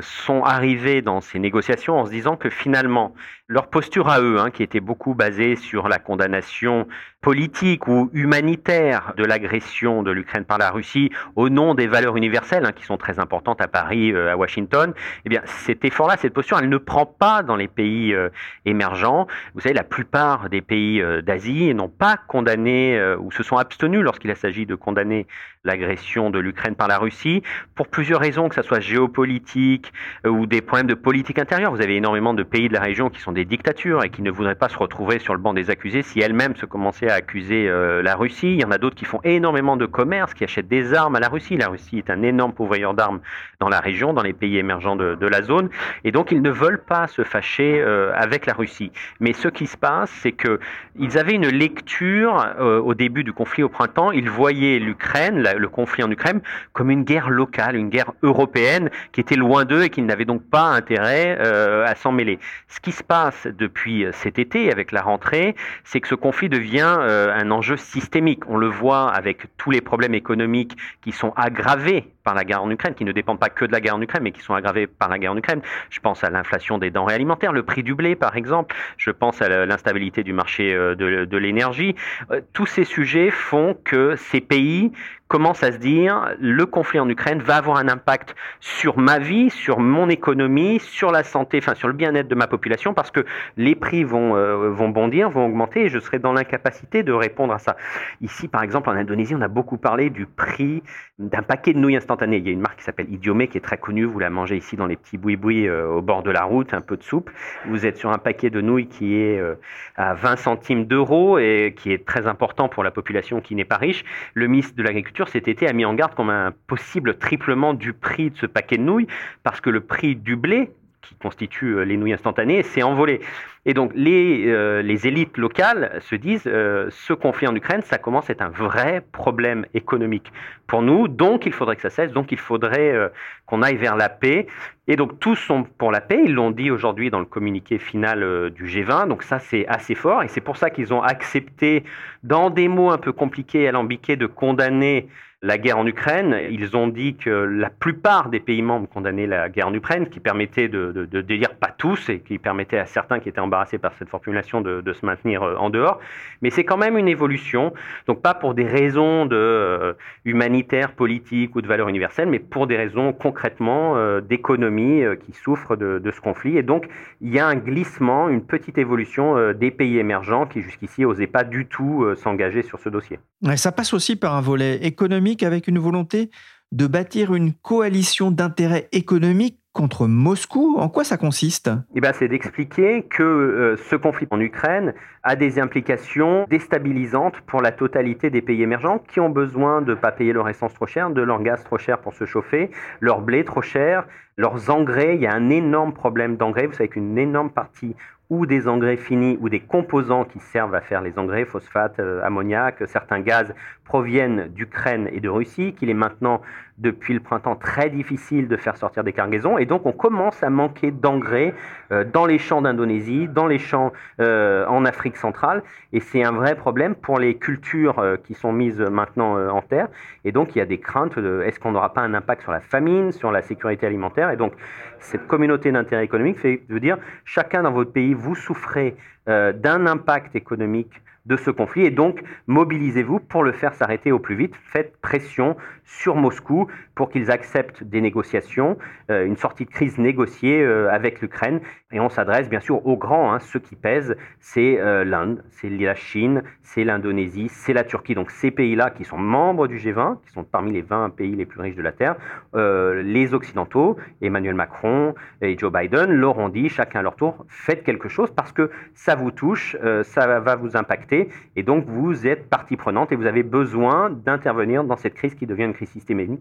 sont 0.01 0.43
arrivés 0.43 1.01
dans 1.01 1.19
ces 1.19 1.39
négociations 1.39 1.99
en 1.99 2.05
se 2.05 2.11
disant 2.11 2.37
que 2.37 2.49
finalement 2.49 3.13
leur 3.49 3.67
posture 3.67 4.07
à 4.07 4.21
eux, 4.21 4.39
hein, 4.39 4.51
qui 4.51 4.63
était 4.63 4.79
beaucoup 4.79 5.15
basée 5.15 5.55
sur 5.55 5.89
la 5.89 5.97
condamnation 5.97 6.87
politique 7.21 7.87
ou 7.87 8.09
humanitaire 8.13 9.13
de 9.17 9.25
l'agression 9.25 10.03
de 10.03 10.11
l'Ukraine 10.11 10.45
par 10.45 10.57
la 10.57 10.71
Russie 10.71 11.11
au 11.35 11.49
nom 11.49 11.75
des 11.75 11.85
valeurs 11.85 12.15
universelles 12.15 12.65
hein, 12.65 12.71
qui 12.71 12.85
sont 12.85 12.97
très 12.97 13.19
importantes 13.19 13.59
à 13.59 13.67
Paris, 13.67 14.13
euh, 14.13 14.31
à 14.31 14.37
Washington, 14.37 14.93
eh 15.25 15.29
bien 15.29 15.41
cet 15.45 15.83
effort-là, 15.83 16.15
cette 16.17 16.33
posture, 16.33 16.59
elle 16.59 16.69
ne 16.69 16.77
prend 16.77 17.05
pas 17.05 17.43
dans 17.43 17.57
les 17.57 17.67
pays 17.67 18.13
euh, 18.13 18.29
émergents. 18.65 19.27
Vous 19.53 19.59
savez, 19.59 19.75
la 19.75 19.83
plupart 19.83 20.49
des 20.49 20.61
pays 20.61 21.01
euh, 21.01 21.21
d'Asie 21.21 21.73
n'ont 21.73 21.89
pas 21.89 22.15
condamné 22.15 22.99
ou 23.19 23.31
se 23.31 23.43
sont 23.43 23.57
abstenus 23.57 24.01
lorsqu'il 24.01 24.33
s'agit 24.35 24.65
de 24.65 24.75
condamner 24.75 25.27
l'agression 25.65 26.29
de 26.29 26.39
l'Ukraine 26.39 26.75
par 26.75 26.87
la 26.87 26.97
Russie 26.97 27.43
pour 27.75 27.87
plusieurs 27.87 28.21
raisons, 28.21 28.47
que 28.47 28.55
ce 28.55 28.61
soit 28.61 28.79
géopolitique 28.79 29.91
ou 30.25 30.45
des 30.45 30.61
problèmes 30.61 30.87
de 30.87 30.93
politique 30.93 31.39
intérieure. 31.39 31.71
Vous 31.71 31.81
avez 31.81 31.95
énormément 31.95 32.33
de 32.33 32.43
pays 32.43 32.69
de 32.69 32.73
la 32.73 32.79
région 32.79 33.09
qui 33.09 33.19
sont 33.19 33.33
des 33.33 33.45
dictatures 33.45 34.03
et 34.03 34.09
qui 34.09 34.21
ne 34.21 34.31
voudraient 34.31 34.55
pas 34.55 34.69
se 34.69 34.77
retrouver 34.77 35.19
sur 35.19 35.33
le 35.33 35.39
banc 35.39 35.53
des 35.53 35.69
accusés 35.69 36.01
si 36.01 36.19
elles-mêmes 36.21 36.55
se 36.55 36.65
à 37.09 37.15
accuser 37.15 37.67
euh, 37.67 38.01
la 38.01 38.15
Russie. 38.15 38.53
Il 38.53 38.61
y 38.61 38.65
en 38.65 38.71
a 38.71 38.77
d'autres 38.77 38.95
qui 38.95 39.05
font 39.05 39.19
énormément 39.23 39.77
de 39.77 39.85
commerce, 39.85 40.33
qui 40.33 40.43
achètent 40.43 40.67
des 40.67 40.93
armes 40.93 41.15
à 41.15 41.19
la 41.19 41.29
Russie. 41.29 41.57
La 41.57 41.67
Russie 41.67 41.97
est 41.97 42.09
un 42.09 42.21
énorme 42.21 42.53
pourvoyeur 42.53 42.93
d'armes 42.93 43.19
dans 43.59 43.69
la 43.69 43.79
région, 43.79 44.13
dans 44.13 44.23
les 44.23 44.33
pays 44.33 44.57
émergents 44.57 44.95
de, 44.95 45.27
la 45.27 45.41
zone. 45.41 45.69
Et 46.03 46.11
donc, 46.11 46.31
ils 46.31 46.41
ne 46.41 46.49
veulent 46.49 46.81
pas 46.81 47.07
se 47.07 47.23
fâcher 47.23 47.81
euh, 47.81 48.11
avec 48.15 48.45
la 48.45 48.53
Russie. 48.53 48.91
Mais 49.19 49.33
ce 49.33 49.47
qui 49.47 49.67
se 49.67 49.77
passe, 49.77 50.09
c'est 50.21 50.31
que 50.31 50.59
ils 50.95 51.17
avaient 51.17 51.35
une 51.35 51.47
lecture 51.47 52.45
euh, 52.59 52.79
au 52.79 52.93
début 52.93 53.23
du 53.23 53.33
conflit 53.33 53.63
au 53.63 53.69
printemps. 53.69 54.11
Ils 54.11 54.29
voyaient 54.29 54.79
l'Ukraine, 54.79 55.43
le 55.55 55.69
conflit 55.69 56.03
en 56.03 56.11
Ukraine, 56.11 56.41
comme 56.73 56.89
une 56.89 57.03
guerre 57.03 57.29
locale, 57.29 57.75
une 57.75 57.89
guerre 57.89 58.11
européenne 58.23 58.89
qui 59.11 59.21
était 59.21 59.35
loin 59.35 59.65
d'eux 59.65 59.83
et 59.83 59.89
qui 59.89 60.01
n'avaient 60.01 60.25
donc 60.25 60.43
pas 60.43 60.65
intérêt 60.65 61.37
à 61.37 61.95
s'en 61.95 62.11
mêler. 62.11 62.39
Ce 62.67 62.79
qui 62.79 62.91
se 62.91 63.03
passe 63.03 63.47
depuis 63.57 64.05
cet 64.13 64.39
été 64.39 64.71
avec 64.71 64.91
la 64.91 65.01
rentrée, 65.01 65.55
c'est 65.83 65.99
que 66.01 66.07
ce 66.07 66.15
conflit 66.15 66.49
devient 66.49 66.98
euh, 66.99 67.33
un 67.33 67.51
enjeu 67.51 67.77
systémique. 67.77 68.43
On 68.47 68.57
le 68.57 68.67
voit 68.67 69.09
avec 69.09 69.47
tous 69.57 69.71
les 69.71 69.81
problèmes 69.81 70.13
économiques 70.13 70.77
qui 71.01 71.11
sont 71.11 71.33
aggravés 71.35 72.13
par 72.23 72.35
la 72.35 72.43
guerre 72.43 72.63
en 72.63 72.69
Ukraine, 72.69 72.93
qui 72.93 73.05
ne 73.05 73.11
dépendent 73.11 73.39
pas 73.39 73.49
que 73.49 73.65
de 73.65 73.71
la 73.71 73.81
guerre 73.81 73.95
en 73.95 74.01
Ukraine, 74.01 74.21
mais 74.23 74.31
qui 74.31 74.41
sont 74.41 74.53
aggravés 74.53 74.87
par 74.87 75.09
la 75.09 75.17
guerre 75.17 75.31
en 75.31 75.37
Ukraine. 75.37 75.61
Je 75.89 75.99
pense 75.99 76.23
à 76.23 76.29
l'inflation 76.29 76.77
des 76.77 76.91
denrées 76.91 77.15
alimentaires, 77.15 77.53
le 77.53 77.63
prix 77.63 77.81
du 77.81 77.95
blé, 77.95 78.15
par 78.15 78.35
exemple. 78.35 78.75
Je 78.97 79.11
pense 79.11 79.41
à 79.41 79.65
l'instabilité 79.65 80.23
du 80.23 80.33
marché 80.33 80.73
euh, 80.73 80.95
de, 80.95 81.37
l'énergie. 81.37 81.95
Euh, 82.31 82.41
tous 82.53 82.65
ces 82.65 82.83
sujets 82.83 83.31
font 83.31 83.75
que 83.83 84.15
ces 84.15 84.41
pays 84.41 84.91
commence 85.27 85.63
à 85.63 85.71
se 85.71 85.77
dire 85.77 86.33
le 86.39 86.65
conflit 86.65 86.99
en 86.99 87.07
Ukraine 87.07 87.39
va 87.39 87.57
avoir 87.57 87.77
un 87.77 87.87
impact 87.87 88.35
sur 88.59 88.97
ma 88.97 89.19
vie, 89.19 89.51
sur 89.51 89.79
mon 89.79 90.09
économie, 90.09 90.79
sur 90.79 91.11
la 91.11 91.23
santé, 91.23 91.59
enfin 91.59 91.75
sur 91.75 91.87
le 91.87 91.93
bien-être 91.93 92.27
de 92.27 92.33
ma 92.33 92.47
population, 92.47 92.95
parce 92.95 93.11
que 93.11 93.23
les 93.55 93.75
prix 93.75 94.03
vont, 94.03 94.33
vont 94.71 94.89
bondir, 94.89 95.29
vont 95.29 95.45
augmenter, 95.45 95.81
et 95.81 95.89
je 95.89 95.99
serai 95.99 96.17
dans 96.17 96.33
l'incapacité 96.33 96.88
de 96.91 97.11
répondre 97.11 97.53
à 97.53 97.59
ça. 97.59 97.75
Ici, 98.21 98.47
par 98.47 98.63
exemple, 98.63 98.89
en 98.89 98.93
Indonésie, 98.93 99.35
on 99.35 99.41
a 99.41 99.47
beaucoup 99.47 99.77
parlé 99.77 100.09
du 100.09 100.25
prix 100.25 100.81
d'un 101.19 101.43
paquet 101.43 101.73
de 101.73 101.79
nouilles 101.79 101.97
instantanées. 101.97 102.37
Il 102.37 102.45
y 102.45 102.49
a 102.49 102.53
une 102.53 102.61
marque 102.61 102.77
qui 102.77 102.83
s'appelle 102.83 103.11
Idiomé, 103.11 103.47
qui 103.47 103.57
est 103.57 103.61
très 103.61 103.77
connue, 103.77 104.05
vous 104.05 104.19
la 104.19 104.29
mangez 104.29 104.57
ici 104.57 104.75
dans 104.75 104.85
les 104.85 104.95
petits 104.95 105.17
boui-boui 105.17 105.67
euh, 105.67 105.87
au 105.87 106.01
bord 106.01 106.23
de 106.23 106.31
la 106.31 106.43
route, 106.43 106.73
un 106.73 106.81
peu 106.81 106.97
de 106.97 107.03
soupe. 107.03 107.29
Vous 107.67 107.85
êtes 107.85 107.97
sur 107.97 108.11
un 108.11 108.17
paquet 108.17 108.49
de 108.49 108.61
nouilles 108.61 108.87
qui 108.87 109.15
est 109.15 109.37
euh, 109.37 109.55
à 109.95 110.13
20 110.13 110.37
centimes 110.37 110.85
d'euros 110.85 111.37
et 111.37 111.73
qui 111.75 111.91
est 111.91 112.05
très 112.05 112.27
important 112.27 112.69
pour 112.69 112.83
la 112.83 112.91
population 112.91 113.41
qui 113.41 113.55
n'est 113.55 113.65
pas 113.65 113.77
riche. 113.77 114.03
Le 114.33 114.47
ministre 114.47 114.75
de 114.75 114.83
l'Agriculture 114.83 115.27
cet 115.27 115.47
été 115.47 115.67
a 115.67 115.73
mis 115.73 115.85
en 115.85 115.93
garde 115.93 116.15
comme 116.15 116.29
un 116.29 116.53
possible 116.67 117.17
triplement 117.17 117.73
du 117.73 117.93
prix 117.93 118.31
de 118.31 118.37
ce 118.37 118.45
paquet 118.45 118.77
de 118.77 118.83
nouilles, 118.83 119.07
parce 119.43 119.61
que 119.61 119.69
le 119.69 119.81
prix 119.81 120.15
du 120.15 120.35
blé, 120.35 120.71
qui 121.01 121.15
constitue 121.15 121.77
euh, 121.77 121.83
les 121.83 121.97
nouilles 121.97 122.13
instantanées, 122.13 122.63
s'est 122.63 122.83
envolé. 122.83 123.21
Et 123.65 123.73
donc 123.73 123.91
les, 123.95 124.45
euh, 124.47 124.81
les 124.81 125.07
élites 125.07 125.37
locales 125.37 125.99
se 126.01 126.15
disent 126.15 126.47
euh, 126.47 126.87
ce 126.91 127.13
conflit 127.13 127.47
en 127.47 127.55
Ukraine, 127.55 127.81
ça 127.83 127.97
commence 127.97 128.29
à 128.29 128.33
être 128.33 128.41
un 128.41 128.49
vrai 128.49 129.03
problème 129.11 129.65
économique 129.73 130.31
pour 130.67 130.81
nous, 130.81 131.07
donc 131.07 131.45
il 131.45 131.51
faudrait 131.51 131.75
que 131.75 131.81
ça 131.81 131.89
cesse, 131.89 132.11
donc 132.11 132.31
il 132.31 132.37
faudrait 132.37 133.11
qu'on 133.47 133.63
aille 133.63 133.75
vers 133.75 133.95
la 133.95 134.07
paix. 134.07 134.45
Et 134.87 134.95
donc 134.95 135.19
tous 135.19 135.35
sont 135.35 135.63
pour 135.63 135.91
la 135.91 135.99
paix, 135.99 136.21
ils 136.23 136.33
l'ont 136.33 136.51
dit 136.51 136.69
aujourd'hui 136.69 137.09
dans 137.09 137.19
le 137.19 137.25
communiqué 137.25 137.79
final 137.79 138.51
du 138.51 138.65
G20, 138.65 139.07
donc 139.07 139.23
ça 139.23 139.39
c'est 139.39 139.67
assez 139.67 139.95
fort, 139.95 140.21
et 140.21 140.27
c'est 140.27 140.41
pour 140.41 140.57
ça 140.57 140.69
qu'ils 140.69 140.93
ont 140.93 141.01
accepté, 141.01 141.83
dans 142.21 142.51
des 142.51 142.67
mots 142.67 142.91
un 142.91 142.99
peu 142.99 143.11
compliqués 143.11 143.63
et 143.63 143.67
alambiqués, 143.67 144.15
de 144.15 144.27
condamner 144.27 145.09
la 145.41 145.57
guerre 145.57 145.77
en 145.77 145.87
Ukraine. 145.87 146.35
Ils 146.49 146.75
ont 146.75 146.87
dit 146.87 147.15
que 147.15 147.29
la 147.29 147.69
plupart 147.69 148.29
des 148.29 148.41
pays 148.41 148.61
membres 148.61 148.89
condamnaient 148.89 149.27
la 149.27 149.47
guerre 149.47 149.67
en 149.69 149.73
Ukraine, 149.73 150.09
qui 150.09 150.19
permettait 150.19 150.67
de, 150.67 150.91
de, 150.91 151.47
pas 151.59 151.73
tous 151.77 152.09
et 152.09 152.19
qui 152.19 152.37
permettait 152.37 152.77
à 152.77 152.85
certains 152.85 153.19
qui 153.19 153.29
étaient 153.29 153.39
embarrassés 153.39 153.77
par 153.77 153.93
cette 153.97 154.09
formulation 154.09 154.61
de, 154.61 154.93
se 154.93 155.05
maintenir 155.05 155.43
euh, 155.43 155.55
en 155.55 155.69
dehors. 155.69 155.99
Mais 156.41 156.49
c'est 156.49 156.63
quand 156.63 156.77
même 156.77 156.97
une 156.97 157.07
évolution, 157.07 157.73
donc 158.07 158.21
pas 158.21 158.33
pour 158.33 158.53
des 158.53 158.65
raisons 158.65 159.25
de 159.25 159.35
euh, 159.35 159.93
humanitaires, 160.25 160.91
politiques 160.93 161.55
ou 161.55 161.61
de 161.61 161.67
valeurs 161.67 161.87
universelles, 161.87 162.27
mais 162.27 162.39
pour 162.39 162.67
des 162.67 162.75
raisons 162.75 163.13
concrètement 163.13 163.95
euh, 163.95 164.19
d'économie 164.19 165.03
qui 165.25 165.31
souffrent 165.33 165.75
de, 165.75 166.11
ce 166.11 166.21
conflit. 166.21 166.57
Et 166.57 166.63
donc 166.63 166.87
il 167.21 167.33
y 167.33 167.39
a 167.39 167.47
un 167.47 167.55
glissement, 167.55 168.29
une 168.29 168.43
petite 168.43 168.77
évolution 168.77 169.53
des 169.53 169.71
pays 169.71 169.99
émergents 169.99 170.47
qui 170.47 170.61
jusqu'ici 170.61 171.03
n'osaient 171.03 171.27
pas 171.27 171.43
du 171.43 171.67
tout 171.67 172.05
s'engager 172.15 172.63
sur 172.63 172.79
ce 172.79 172.89
dossier. 172.89 173.19
ça 173.55 173.71
passe 173.71 173.93
aussi 173.93 174.15
par 174.15 174.35
un 174.35 174.41
volet 174.41 174.77
économique 174.85 175.28
avec 175.43 175.67
une 175.67 175.79
volonté 175.79 176.29
de 176.71 176.87
bâtir 176.87 177.33
une 177.33 177.53
coalition 177.53 178.31
d'intérêts 178.31 178.87
économiques 178.91 179.59
contre 179.73 180.07
Moscou. 180.07 180.75
En 180.77 180.89
quoi 180.89 181.03
ça 181.03 181.17
consiste? 181.17 181.69
Eh 181.95 182.01
ben, 182.01 182.11
C'est 182.13 182.27
d'expliquer 182.27 183.03
que 183.03 183.23
euh, 183.23 183.77
ce 183.89 183.95
conflit 183.95 184.27
en 184.31 184.39
Ukraine 184.39 184.93
a 185.23 185.35
des 185.35 185.59
implications 185.59 186.45
déstabilisantes 186.49 187.39
pour 187.41 187.61
la 187.61 187.71
totalité 187.71 188.29
des 188.29 188.41
pays 188.41 188.61
émergents 188.61 188.99
qui 188.99 189.19
ont 189.19 189.29
besoin 189.29 189.81
de 189.81 189.91
ne 189.91 189.95
pas 189.95 190.11
payer 190.11 190.33
leur 190.33 190.49
essence 190.49 190.73
trop 190.73 190.87
chère, 190.87 191.09
de 191.11 191.21
leur 191.21 191.41
gaz 191.43 191.63
trop 191.63 191.77
cher 191.77 191.99
pour 191.99 192.13
se 192.13 192.25
chauffer, 192.25 192.71
leur 192.99 193.21
blé 193.21 193.43
trop 193.43 193.61
cher, 193.61 194.05
leurs 194.39 194.69
engrais. 194.69 195.15
Il 195.15 195.21
y 195.21 195.27
a 195.27 195.33
un 195.33 195.49
énorme 195.49 195.93
problème 195.93 196.37
d'engrais. 196.37 196.65
Vous 196.65 196.73
savez 196.73 196.87
qu'une 196.87 197.17
énorme 197.17 197.51
partie 197.51 197.93
ou 198.29 198.45
des 198.45 198.67
engrais 198.67 198.97
finis 198.97 199.37
ou 199.41 199.49
des 199.49 199.59
composants 199.59 200.23
qui 200.23 200.39
servent 200.39 200.75
à 200.75 200.81
faire 200.81 201.01
les 201.01 201.17
engrais, 201.17 201.45
phosphate, 201.45 201.99
euh, 201.99 202.23
ammoniac, 202.23 202.83
certains 202.85 203.21
gaz 203.21 203.53
proviennent 203.85 204.49
d'Ukraine 204.49 205.09
et 205.11 205.19
de 205.19 205.29
Russie, 205.29 205.73
qu'il 205.73 205.89
est 205.89 205.95
maintenant 205.95 206.41
depuis 206.77 207.15
le 207.15 207.19
printemps 207.19 207.55
très 207.55 207.89
difficile 207.89 208.47
de 208.47 208.55
faire 208.55 208.77
sortir 208.77 209.03
des 209.03 209.13
cargaisons 209.13 209.57
et 209.57 209.65
donc 209.65 209.85
on 209.87 209.91
commence 209.91 210.43
à 210.43 210.51
manquer 210.51 210.91
d'engrais 210.91 211.55
euh, 211.91 212.05
dans 212.05 212.27
les 212.27 212.37
champs 212.37 212.61
d'Indonésie, 212.61 213.27
dans 213.27 213.47
les 213.47 213.57
champs 213.57 213.91
euh, 214.21 214.65
en 214.67 214.85
Afrique 214.85 215.17
centrale 215.17 215.63
et 215.91 215.99
c'est 215.99 216.23
un 216.23 216.31
vrai 216.31 216.55
problème 216.55 216.93
pour 216.93 217.17
les 217.17 217.35
cultures 217.35 218.01
qui 218.23 218.35
sont 218.35 218.53
mises 218.53 218.79
maintenant 218.79 219.49
en 219.49 219.61
terre 219.61 219.87
et 220.23 220.31
donc 220.31 220.55
il 220.55 220.59
y 220.59 220.61
a 220.61 220.65
des 220.65 220.79
craintes 220.79 221.17
de 221.17 221.41
est-ce 221.45 221.59
qu'on 221.59 221.71
n'aura 221.71 221.93
pas 221.93 222.01
un 222.01 222.13
impact 222.13 222.43
sur 222.43 222.51
la 222.51 222.61
famine, 222.61 223.11
sur 223.11 223.31
la 223.31 223.41
sécurité 223.41 223.87
alimentaire? 223.87 224.28
Et 224.31 224.37
donc 224.37 224.53
cette 224.99 225.27
communauté 225.27 225.71
d'intérêt 225.71 226.03
économique 226.03 226.39
fait, 226.39 226.61
veut 226.69 226.79
dire 226.79 226.97
chacun 227.25 227.63
dans 227.63 227.71
votre 227.71 227.91
pays 227.91 228.13
vous 228.13 228.35
souffrez 228.35 228.95
euh, 229.27 229.53
d'un 229.53 229.85
impact 229.85 230.35
économique 230.35 231.01
de 231.25 231.35
ce 231.37 231.51
conflit 231.51 231.85
et 231.85 231.91
donc 231.91 232.23
mobilisez-vous 232.47 233.19
pour 233.19 233.43
le 233.43 233.51
faire 233.51 233.73
s'arrêter 233.73 234.11
au 234.11 234.19
plus 234.19 234.35
vite. 234.35 234.55
Faites 234.55 234.97
pression 235.01 235.55
sur 235.85 236.15
Moscou 236.15 236.67
pour 236.99 237.09
qu'ils 237.09 237.31
acceptent 237.31 237.81
des 237.81 238.01
négociations, 238.01 238.77
euh, 239.09 239.25
une 239.25 239.37
sortie 239.37 239.63
de 239.63 239.69
crise 239.69 239.97
négociée 239.97 240.61
euh, 240.61 240.91
avec 240.91 241.21
l'Ukraine. 241.21 241.61
Et 241.93 242.01
on 242.01 242.09
s'adresse 242.09 242.49
bien 242.49 242.59
sûr 242.59 242.85
aux 242.85 242.97
grands, 242.97 243.31
hein, 243.31 243.39
ceux 243.39 243.61
qui 243.61 243.77
pèsent, 243.77 244.17
c'est 244.41 244.77
l'Inde, 245.05 245.41
c'est 245.49 245.69
la 245.69 245.95
Chine, 245.95 246.43
c'est 246.61 246.83
l'Indonésie, 246.83 247.47
c'est 247.49 247.71
la 247.71 247.85
Turquie. 247.85 248.15
Donc 248.15 248.31
ces 248.31 248.51
pays-là 248.51 248.89
qui 248.89 249.05
sont 249.05 249.17
membres 249.17 249.67
du 249.67 249.77
G20, 249.77 250.17
qui 250.21 250.33
sont 250.33 250.43
parmi 250.43 250.73
les 250.73 250.81
20 250.81 251.11
pays 251.11 251.35
les 251.35 251.45
plus 251.45 251.61
riches 251.61 251.77
de 251.77 251.81
la 251.81 251.93
Terre, 251.93 252.15
les 252.53 253.33
Occidentaux, 253.33 253.97
Emmanuel 254.21 254.53
Macron 254.53 255.15
et 255.41 255.57
Joe 255.57 255.71
Biden 255.71 256.11
leur 256.11 256.37
ont 256.37 256.49
dit 256.49 256.69
chacun 256.69 256.99
à 256.99 257.01
leur 257.01 257.15
tour, 257.15 257.45
faites 257.47 257.83
quelque 257.83 258.07
chose 258.07 258.29
parce 258.35 258.51
que 258.51 258.69
ça 258.93 259.15
vous 259.15 259.31
touche, 259.31 259.75
ça 260.03 260.39
va 260.39 260.55
vous 260.55 260.77
impacter 260.77 261.29
et 261.55 261.63
donc 261.63 261.85
vous 261.87 262.27
êtes 262.27 262.49
partie 262.49 262.77
prenante 262.77 263.11
et 263.11 263.15
vous 263.15 263.25
avez 263.25 263.43
besoin 263.43 264.11
d'intervenir 264.11 264.83
dans 264.83 264.97
cette 264.97 265.15
crise 265.15 265.33
qui 265.33 265.47
devient 265.47 265.63
une 265.63 265.73
crise 265.73 265.89
systémique 265.89 266.39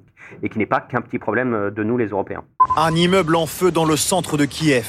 qui 0.49 0.59
n'est 0.59 0.67
pas 0.67 0.81
qu'un 0.81 1.00
petit 1.00 1.19
problème 1.19 1.55
euh, 1.55 1.71
de 1.71 1.83
nous 1.83 1.97
les 1.97 2.07
Européens. 2.07 2.45
Un 2.76 2.95
immeuble 2.95 3.37
en 3.37 3.47
feu 3.47 3.71
dans 3.71 3.85
le 3.85 3.97
centre 3.97 4.37
de 4.37 4.45
Kiev. 4.45 4.87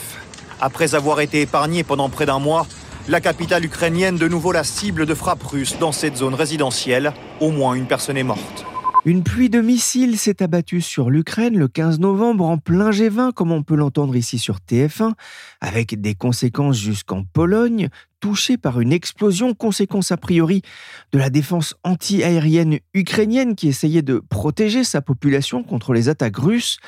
Après 0.62 0.96
avoir 0.96 1.22
été 1.22 1.42
épargné 1.42 1.84
pendant 1.84 2.10
près 2.10 2.26
d'un 2.26 2.40
mois, 2.40 2.66
la 3.08 3.22
capitale 3.22 3.66
ukrainienne 3.66 4.18
de 4.18 4.28
nouveau 4.28 4.52
la 4.52 4.64
cible 4.64 5.06
de 5.06 5.14
frappes 5.14 5.44
russes 5.44 5.78
dans 5.80 5.92
cette 5.92 6.18
zone 6.18 6.34
résidentielle. 6.34 7.14
Au 7.40 7.52
moins 7.52 7.74
une 7.74 7.88
personne 7.88 8.18
est 8.18 8.24
morte. 8.24 8.66
Une 9.06 9.24
pluie 9.24 9.50
de 9.50 9.62
missiles 9.62 10.18
s'est 10.18 10.44
abattue 10.44 10.82
sur 10.82 11.10
l'Ukraine 11.10 11.58
le 11.58 11.70
15 11.70 12.00
novembre 12.00 12.46
en 12.46 12.58
plein 12.58 12.90
G20, 12.90 13.32
comme 13.32 13.54
on 13.54 13.64
peut 13.64 13.76
l'entendre 13.76 14.14
ici 14.16 14.38
sur 14.38 14.58
TF1, 14.58 15.14
avec 15.62 16.02
des 16.02 16.16
conséquences 16.16 16.78
jusqu'en 16.78 17.24
Pologne, 17.24 17.88
touchée 18.20 18.58
par 18.58 18.80
une 18.80 18.94
explosion, 18.94 19.54
conséquence 19.54 20.12
a 20.12 20.18
priori 20.18 20.62
de 21.12 21.20
la 21.20 21.30
défense 21.30 21.76
anti-aérienne 21.84 22.80
ukrainienne 22.94 23.56
qui 23.56 23.68
essayait 23.68 24.02
de 24.02 24.22
protéger 24.30 24.84
sa 24.84 25.02
population 25.02 25.64
contre 25.64 25.94
les 25.94 26.10
attaques 26.10 26.38
russes. 26.38 26.80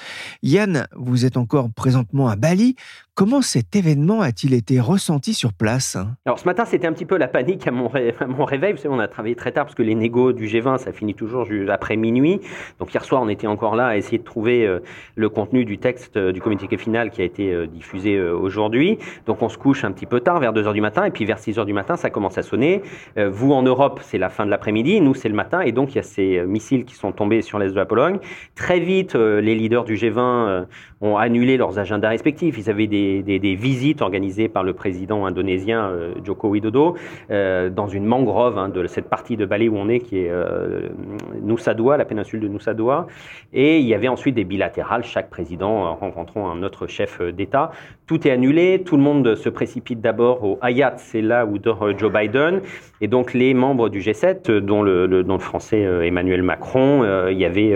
Yann, 0.44 0.88
vous 0.96 1.26
êtes 1.26 1.38
encore 1.38 1.72
présentement 1.72 2.28
à 2.28 2.36
Bali. 2.36 2.76
Comment 3.22 3.44
cet 3.44 3.76
événement 3.76 4.22
a-t-il 4.22 4.56
été 4.56 4.80
ressenti 4.80 5.36
sur 5.36 5.54
place? 5.54 5.96
Alors 6.26 6.40
ce 6.40 6.46
matin, 6.46 6.66
c'était 6.66 6.88
un 6.88 6.92
petit 6.92 7.06
peu 7.06 7.20
la 7.20 7.28
panique 7.28 7.68
à 7.68 7.72
mon, 7.72 7.88
réveil. 7.88 8.72
Vous 8.72 8.80
savez, 8.80 8.96
on 8.96 8.98
a 8.98 9.08
travaillé 9.08 9.36
très 9.36 9.52
tard 9.52 9.66
parce 9.66 9.76
que 9.76 9.84
les 9.84 9.94
négos 9.94 10.34
du 10.34 10.48
G20, 10.48 10.80
ça 10.80 10.92
finit 10.92 11.14
toujours 11.14 11.48
après 11.70 11.98
minuit. 11.98 12.40
Donc 12.80 12.92
hier 12.92 13.06
soir, 13.06 13.22
on 13.22 13.30
était 13.30 13.46
encore 13.46 13.76
là 13.76 13.86
à 13.86 13.96
essayer 13.96 14.18
de 14.18 14.24
trouver 14.24 14.66
euh, 14.66 14.80
le 15.14 15.30
contenu 15.30 15.66
du 15.66 15.78
texte 15.78 16.18
euh, 16.18 16.32
du 16.32 16.42
communiqué 16.42 16.78
final 16.78 17.12
qui 17.12 17.22
a 17.22 17.24
été 17.24 17.54
euh, 17.54 17.68
diffusé 17.68 18.20
aujourd'hui. 18.20 18.98
Donc 19.28 19.44
on 19.44 19.50
se 19.50 19.58
couche 19.60 19.84
un 19.84 19.92
petit 19.92 20.08
peu 20.08 20.22
tard, 20.22 20.40
vers 20.40 20.52
2 20.52 20.66
heures 20.66 20.74
du 20.74 20.82
matin. 20.82 21.06
Et 21.06 21.12
puis 21.12 21.24
vers 21.26 21.38
6 21.38 21.60
heures 21.60 21.68
du 21.68 21.74
matin, 21.74 21.98
ça 21.98 22.10
commence 22.10 22.40
à 22.40 22.42
sonner. 22.42 22.82
Vous, 23.18 23.54
en 23.54 23.62
Europe, 23.62 24.00
c'est 24.02 24.18
la 24.18 24.30
fin 24.30 24.48
de 24.48 24.50
l'après-midi. 24.50 25.00
Nous, 25.00 25.14
c'est 25.14 25.30
le 25.30 25.36
matin. 25.36 25.62
Et 25.62 25.72
donc, 25.72 25.94
il 25.94 25.98
y 25.98 26.00
a 26.00 26.04
ces 26.04 26.42
missiles 26.48 26.86
qui 26.86 26.96
sont 26.96 27.12
tombés 27.12 27.44
sur 27.44 27.60
l'est 27.60 27.70
de 27.70 27.76
la 27.76 27.86
Pologne. 27.86 28.18
Très 28.56 28.80
vite, 28.80 29.14
les 29.14 29.54
leaders 29.54 29.84
du 29.84 29.94
G20 29.94 30.66
ont 31.02 31.18
annulé 31.18 31.58
leurs 31.58 31.78
agendas 31.78 32.10
respectifs. 32.10 32.58
Ils 32.58 32.70
avaient 32.70 32.88
des, 32.88 33.11
des, 33.22 33.56
visites 33.56 34.02
organisées 34.02 34.48
par 34.48 34.64
le 34.64 34.74
président 34.74 35.26
indonésien 35.26 35.92
Joko 36.24 36.50
Widodo 36.50 36.96
dans 37.30 37.88
une 37.88 38.06
mangrove 38.06 38.58
hein, 38.58 38.70
de 38.70 38.88
cette 38.88 39.10
partie 39.10 39.38
de 39.38 39.46
Bali 39.46 39.70
où 39.70 39.78
on 39.78 39.90
est, 39.90 40.00
qui 40.00 40.20
est 40.20 40.32
Nusa 41.42 41.74
Dua, 41.74 41.98
la 41.98 42.06
péninsule 42.06 42.40
de 42.40 42.48
Nusa 42.48 42.74
Dua. 42.74 43.08
Et 43.54 43.80
il 43.80 43.86
y 43.86 43.94
avait 43.94 44.08
ensuite 44.08 44.36
des 44.36 44.44
bilatérales, 44.44 45.04
chaque 45.04 45.30
président 45.30 45.94
rencontrant 45.96 46.50
un 46.50 46.64
autre 46.64 46.88
chef 46.88 47.22
d'État. 47.22 47.72
Tout 48.08 48.28
est 48.28 48.32
annulé, 48.32 48.84
tout 48.86 48.98
le 48.98 49.04
monde 49.04 49.36
se 49.36 49.50
précipite 49.50 50.02
d'abord 50.02 50.44
au 50.44 50.60
Hayat, 50.62 50.96
c'est 50.98 51.22
là 51.22 51.46
où 51.46 51.58
dort 51.58 51.84
euh, 51.84 51.94
Joe 51.98 52.12
Biden. 52.12 52.62
Et 53.00 53.08
donc 53.08 53.34
les 53.34 53.54
membres 53.54 53.90
du 53.90 54.00
G7, 54.00 54.50
euh, 54.50 54.62
dont 54.62 54.84
le, 54.84 55.24
dont 55.24 55.34
le 55.34 55.40
français 55.40 55.86
euh, 55.86 56.06
Emmanuel 56.06 56.44
Macron, 56.44 57.04
il 57.30 57.38
y 57.38 57.46
avait 57.46 57.74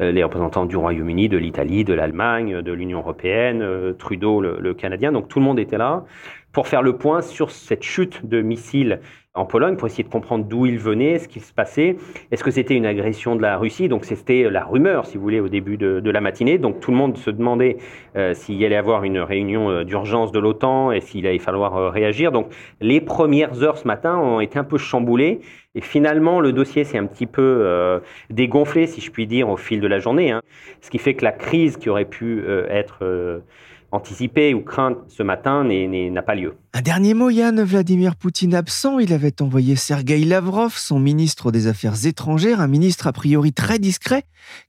les 0.00 0.22
représentants 0.22 0.66
du 0.66 0.76
Royaume-Uni, 0.76 1.28
de 1.28 1.36
l'Italie, 1.36 1.84
de 1.84 1.94
l'Allemagne, 1.94 2.62
de 2.62 2.72
l'Union 2.72 2.98
européenne, 2.98 3.64
Trudeau, 3.98 4.40
le, 4.40 4.63
le 4.64 4.74
Canadien. 4.74 5.12
Donc 5.12 5.28
tout 5.28 5.38
le 5.38 5.44
monde 5.44 5.60
était 5.60 5.78
là 5.78 6.04
pour 6.52 6.68
faire 6.68 6.82
le 6.82 6.96
point 6.96 7.20
sur 7.20 7.50
cette 7.50 7.82
chute 7.82 8.26
de 8.26 8.40
missiles 8.40 9.00
en 9.36 9.44
Pologne 9.44 9.76
pour 9.76 9.88
essayer 9.88 10.04
de 10.04 10.08
comprendre 10.08 10.44
d'où 10.44 10.64
il 10.64 10.78
venait, 10.78 11.18
ce 11.18 11.26
qui 11.26 11.40
se 11.40 11.52
passait. 11.52 11.96
Est-ce 12.30 12.44
que 12.44 12.52
c'était 12.52 12.76
une 12.76 12.86
agression 12.86 13.34
de 13.34 13.42
la 13.42 13.58
Russie? 13.58 13.88
Donc 13.88 14.04
c'était 14.04 14.48
la 14.48 14.64
rumeur, 14.64 15.06
si 15.06 15.16
vous 15.16 15.24
voulez, 15.24 15.40
au 15.40 15.48
début 15.48 15.76
de, 15.76 16.08
la 16.08 16.20
matinée. 16.20 16.56
Donc 16.58 16.78
tout 16.78 16.92
le 16.92 16.96
monde 16.96 17.16
se 17.16 17.30
demandait 17.30 17.78
euh, 18.16 18.32
s'il 18.32 18.54
y 18.54 18.74
avoir 18.74 19.02
une 19.02 19.18
réunion 19.18 19.70
euh, 19.70 19.84
d'urgence 19.84 20.30
de 20.30 20.38
l'OTAN 20.38 20.92
et 20.92 21.00
s'il 21.00 21.26
allait 21.26 21.40
falloir 21.40 21.76
euh, 21.76 21.90
réagir. 21.90 22.30
Donc 22.30 22.54
les 22.80 23.00
premières 23.00 23.64
heures 23.64 23.76
ce 23.76 23.88
matin 23.88 24.16
ont 24.16 24.38
été 24.38 24.56
un 24.56 24.64
peu 24.64 24.78
chamboulées. 24.78 25.40
Et 25.74 25.80
finalement, 25.80 26.38
le 26.38 26.52
dossier 26.52 26.84
s'est 26.84 26.98
un 26.98 27.06
petit 27.06 27.26
peu 27.26 28.00
dégonflé, 28.30 28.86
si 28.86 29.00
je 29.00 29.10
puis 29.10 29.26
dire, 29.26 29.48
au 29.48 29.56
fil 29.56 29.80
de 29.80 29.88
la 29.88 29.98
journée. 29.98 30.30
Hein. 30.30 30.40
Ce 30.80 30.88
qui 30.88 30.98
fait 30.98 31.14
que 31.14 31.24
la 31.24 31.32
crise 31.32 31.78
qui 31.78 31.90
aurait 31.90 32.04
pu 32.04 32.44
être 32.68 33.42
anticipée 33.94 34.54
ou 34.54 34.60
crainte 34.60 34.98
ce 35.08 35.22
matin 35.22 35.64
n'a 35.64 36.22
pas 36.22 36.34
lieu. 36.34 36.54
Un 36.72 36.82
dernier 36.82 37.14
mot, 37.14 37.30
Yann. 37.30 37.62
Vladimir 37.62 38.16
Poutine 38.16 38.54
absent, 38.54 38.98
il 38.98 39.12
avait 39.12 39.40
envoyé 39.40 39.76
Sergei 39.76 40.24
Lavrov, 40.24 40.74
son 40.74 40.98
ministre 40.98 41.52
des 41.52 41.68
Affaires 41.68 42.06
étrangères, 42.06 42.60
un 42.60 42.66
ministre 42.66 43.06
a 43.06 43.12
priori 43.12 43.52
très 43.52 43.78
discret. 43.78 44.24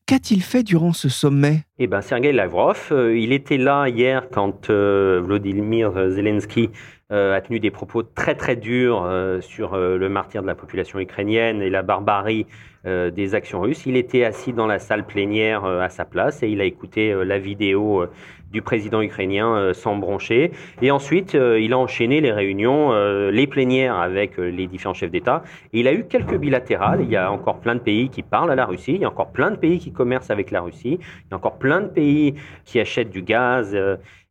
Qu'a-t-il 0.06 0.44
fait 0.44 0.64
durant 0.64 0.94
ce 0.94 1.10
sommet? 1.10 1.64
Eh 1.80 1.88
bien, 1.88 2.02
Sergei 2.02 2.32
Lavrov, 2.32 2.90
euh, 2.92 3.18
il 3.18 3.34
était 3.34 3.58
là 3.58 3.88
hier 3.88 4.30
quand 4.32 4.70
euh, 4.70 5.22
Vladimir 5.26 5.92
Zelensky 6.12 6.70
euh, 7.12 7.36
a 7.36 7.42
tenu 7.42 7.60
des 7.60 7.72
propos 7.72 8.04
très 8.04 8.36
très 8.36 8.56
durs 8.56 9.08
sur 9.42 9.76
le 9.76 10.10
martyr 10.10 10.42
de 10.42 10.48
la 10.48 10.56
population 10.56 11.00
ukrainienne 11.00 11.62
et 11.62 11.70
la 11.70 11.82
barbarie 11.82 12.46
des 12.86 13.36
actions 13.36 13.62
russes. 13.62 13.86
Il 13.86 13.98
était 13.98 14.24
assis 14.24 14.54
dans 14.54 14.68
la 14.68 14.80
salle 14.80 15.06
plénière 15.06 15.66
à 15.66 15.90
sa 15.90 16.06
place 16.06 16.44
et 16.44 16.50
il 16.50 16.62
a 16.62 16.66
écouté 16.66 17.14
la 17.26 17.40
vidéo 17.40 18.08
du 18.56 18.62
président 18.62 19.02
ukrainien 19.02 19.54
euh, 19.56 19.74
sans 19.74 19.98
broncher. 19.98 20.52
Et 20.82 20.90
ensuite, 20.90 21.36
euh, 21.36 21.60
il 21.60 21.74
a 21.74 21.78
enchaîné 21.78 22.22
les 22.22 22.32
réunions, 22.32 22.94
euh, 22.94 23.30
les 23.30 23.48
plénières 23.48 23.98
avec 23.98 24.38
les 24.38 24.68
différents 24.68 24.94
chefs 24.94 25.12
d'État. 25.12 25.44
il 25.74 25.88
a 25.88 25.94
eu 25.94 26.06
quelques 26.06 26.38
bilatérales. 26.38 27.02
Il 27.02 27.10
y 27.10 27.18
a 27.18 27.32
encore 27.32 27.60
plein 27.60 27.76
de 27.76 27.82
pays 27.82 28.10
qui 28.10 28.24
parlent 28.24 28.52
à 28.52 28.56
la 28.56 28.66
Russie. 28.66 28.94
Il 28.96 29.02
y 29.02 29.06
a 29.06 29.10
encore 29.10 29.32
plein 29.32 29.52
de 29.52 29.58
pays 29.58 29.78
qui 29.80 29.92
commercent 29.92 30.32
avec 30.32 30.52
la 30.52 30.62
Russie. 30.62 30.98
Il 31.02 31.32
y 31.32 31.34
a 31.34 31.36
encore 31.36 31.58
plein 31.58 31.82
de 31.82 31.88
pays 31.88 32.36
qui 32.64 32.80
achètent 32.80 33.10
du 33.10 33.24
gaz 33.24 33.76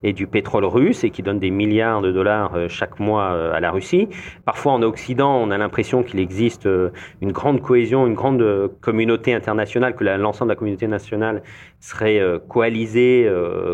et 0.05 0.13
du 0.13 0.27
pétrole 0.27 0.67
russe 0.67 1.03
et 1.03 1.11
qui 1.11 1.23
donne 1.23 1.41
des 1.41 1.51
milliards 1.51 2.03
de 2.03 2.13
dollars 2.13 2.55
euh, 2.55 2.69
chaque 2.69 3.01
mois 3.01 3.33
euh, 3.33 3.55
à 3.55 3.61
la 3.61 3.71
Russie. 3.71 4.09
Parfois 4.45 4.73
en 4.73 4.83
Occident, 4.83 5.35
on 5.37 5.51
a 5.51 5.59
l'impression 5.59 6.03
qu'il 6.03 6.21
existe 6.21 6.67
euh, 6.67 6.91
une 7.23 7.33
grande 7.33 7.61
cohésion, 7.63 8.07
une 8.07 8.15
grande 8.15 8.44
communauté 8.81 9.35
internationale, 9.35 9.95
que 9.95 10.05
l'ensemble 10.05 10.49
de 10.49 10.55
la 10.55 10.59
communauté 10.59 10.87
nationale 10.87 11.43
serait 11.81 12.21
coalisée 12.49 13.31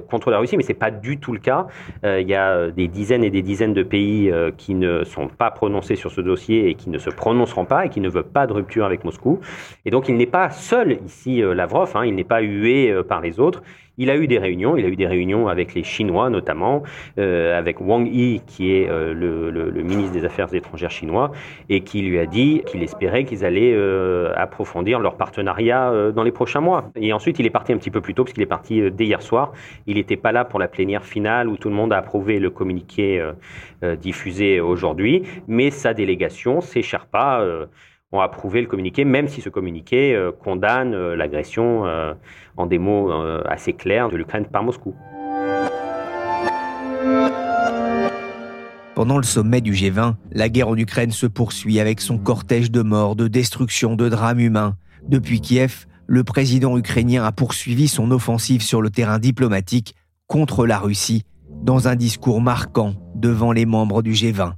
contre 0.08 0.30
la 0.30 0.38
Russie, 0.38 0.56
mais 0.56 0.62
c'est 0.62 0.74
pas 0.74 0.90
du 0.90 1.18
tout 1.18 1.32
le 1.32 1.38
cas. 1.38 1.66
Il 2.04 2.28
y 2.28 2.34
a 2.34 2.70
des 2.70 2.88
dizaines 2.88 3.24
et 3.24 3.30
des 3.30 3.42
dizaines 3.42 3.74
de 3.74 3.82
pays 3.82 4.32
qui 4.56 4.74
ne 4.74 5.04
sont 5.04 5.28
pas 5.28 5.50
prononcés 5.50 5.96
sur 5.96 6.10
ce 6.10 6.20
dossier 6.20 6.68
et 6.68 6.74
qui 6.74 6.90
ne 6.90 6.98
se 6.98 7.10
prononceront 7.10 7.64
pas 7.64 7.86
et 7.86 7.88
qui 7.88 8.00
ne 8.00 8.08
veulent 8.08 8.24
pas 8.24 8.46
de 8.46 8.52
rupture 8.52 8.84
avec 8.84 9.04
Moscou. 9.04 9.40
Et 9.84 9.90
donc 9.90 10.08
il 10.08 10.16
n'est 10.16 10.26
pas 10.26 10.50
seul 10.50 10.98
ici, 11.06 11.40
Lavrov, 11.42 11.92
hein, 11.94 12.04
il 12.04 12.14
n'est 12.14 12.24
pas 12.24 12.40
hué 12.40 12.92
par 13.08 13.20
les 13.20 13.38
autres. 13.38 13.62
Il 13.98 14.10
a 14.10 14.16
eu 14.16 14.26
des 14.26 14.38
réunions, 14.38 14.76
il 14.76 14.84
a 14.84 14.88
eu 14.88 14.96
des 14.96 15.06
réunions 15.06 15.48
avec 15.48 15.74
les 15.74 15.82
Chinois 15.82 16.30
notamment, 16.30 16.82
euh, 17.18 17.58
avec 17.58 17.80
Wang 17.80 18.06
Yi 18.06 18.40
qui 18.46 18.72
est 18.72 18.88
euh, 18.88 19.12
le, 19.12 19.82
ministre 19.82 20.12
des 20.12 20.24
Affaires 20.24 20.52
étrangères 20.54 20.90
chinois 20.90 21.32
et 21.68 21.82
qui 21.82 22.02
lui 22.02 22.18
a 22.18 22.26
dit 22.26 22.62
qu'il 22.66 22.82
espérait 22.82 23.24
qu'ils 23.24 23.44
allaient 23.44 23.74
euh, 23.74 24.32
approfondir 24.36 25.00
leur 25.00 25.16
partenariat 25.16 26.12
dans 26.14 26.22
les 26.22 26.32
prochains 26.32 26.60
mois. 26.60 26.90
Et 26.96 27.12
ensuite 27.12 27.38
il 27.38 27.46
est 27.46 27.50
parti 27.50 27.72
un 27.72 27.78
petit 27.78 27.90
peu 27.90 28.00
plus 28.00 28.14
tôt 28.14 28.24
parce 28.24 28.32
qu'il 28.32 28.42
est 28.42 28.46
parti 28.46 28.90
dès 28.90 29.04
hier 29.04 29.22
soir. 29.22 29.52
Il 29.86 29.96
n'était 29.96 30.16
pas 30.16 30.32
là 30.32 30.44
pour 30.44 30.58
la 30.58 30.68
plénière 30.68 31.04
finale 31.04 31.48
où 31.48 31.56
tout 31.56 31.68
le 31.68 31.74
monde 31.74 31.92
a 31.92 31.98
approuvé 31.98 32.38
le 32.38 32.50
communiqué 32.50 33.22
diffusé 34.00 34.60
aujourd'hui, 34.60 35.22
mais 35.48 35.70
sa 35.70 35.94
délégation, 35.94 36.60
ses 36.60 36.82
Sherpas, 36.82 37.44
ont 38.12 38.20
approuvé 38.20 38.60
le 38.60 38.66
communiqué, 38.66 39.04
même 39.04 39.28
si 39.28 39.40
ce 39.40 39.48
communiqué 39.48 40.14
euh, 40.14 40.32
condamne 40.32 40.94
euh, 40.94 41.14
l'agression 41.14 41.86
euh, 41.86 42.12
en 42.56 42.66
des 42.66 42.78
mots 42.78 43.10
assez 43.46 43.72
clairs 43.72 44.10
de 44.10 44.16
l'Ukraine 44.16 44.44
par 44.46 44.62
Moscou. 44.62 44.94
Pendant 48.94 49.16
le 49.16 49.22
sommet 49.22 49.60
du 49.60 49.72
G20, 49.72 50.16
la 50.32 50.48
guerre 50.48 50.68
en 50.68 50.76
Ukraine 50.76 51.10
se 51.10 51.26
poursuit 51.26 51.80
avec 51.80 52.00
son 52.00 52.18
cortège 52.18 52.70
de 52.70 52.82
morts, 52.82 53.16
de 53.16 53.28
destruction, 53.28 53.94
de 53.96 54.08
drames 54.08 54.40
humains. 54.40 54.76
Depuis 55.08 55.40
Kiev, 55.40 55.86
le 56.06 56.24
président 56.24 56.76
ukrainien 56.76 57.24
a 57.24 57.32
poursuivi 57.32 57.88
son 57.88 58.10
offensive 58.10 58.62
sur 58.62 58.82
le 58.82 58.90
terrain 58.90 59.18
diplomatique 59.18 59.94
contre 60.26 60.66
la 60.66 60.78
Russie 60.78 61.24
dans 61.62 61.88
un 61.88 61.96
discours 61.96 62.42
marquant 62.42 62.94
devant 63.14 63.52
les 63.52 63.64
membres 63.64 64.02
du 64.02 64.12
G20. 64.12 64.52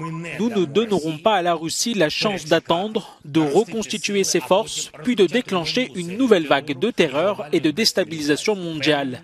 Nous 0.00 0.48
ne 0.48 0.64
donnerons 0.64 1.18
pas 1.18 1.36
à 1.36 1.42
la 1.42 1.54
Russie 1.54 1.94
la 1.94 2.08
chance 2.08 2.46
d'attendre, 2.46 3.18
de 3.24 3.40
reconstituer 3.40 4.24
ses 4.24 4.40
forces, 4.40 4.90
puis 5.04 5.16
de 5.16 5.26
déclencher 5.26 5.90
une 5.94 6.16
nouvelle 6.16 6.46
vague 6.46 6.78
de 6.78 6.90
terreur 6.90 7.44
et 7.52 7.60
de 7.60 7.70
déstabilisation 7.70 8.56
mondiale. 8.56 9.22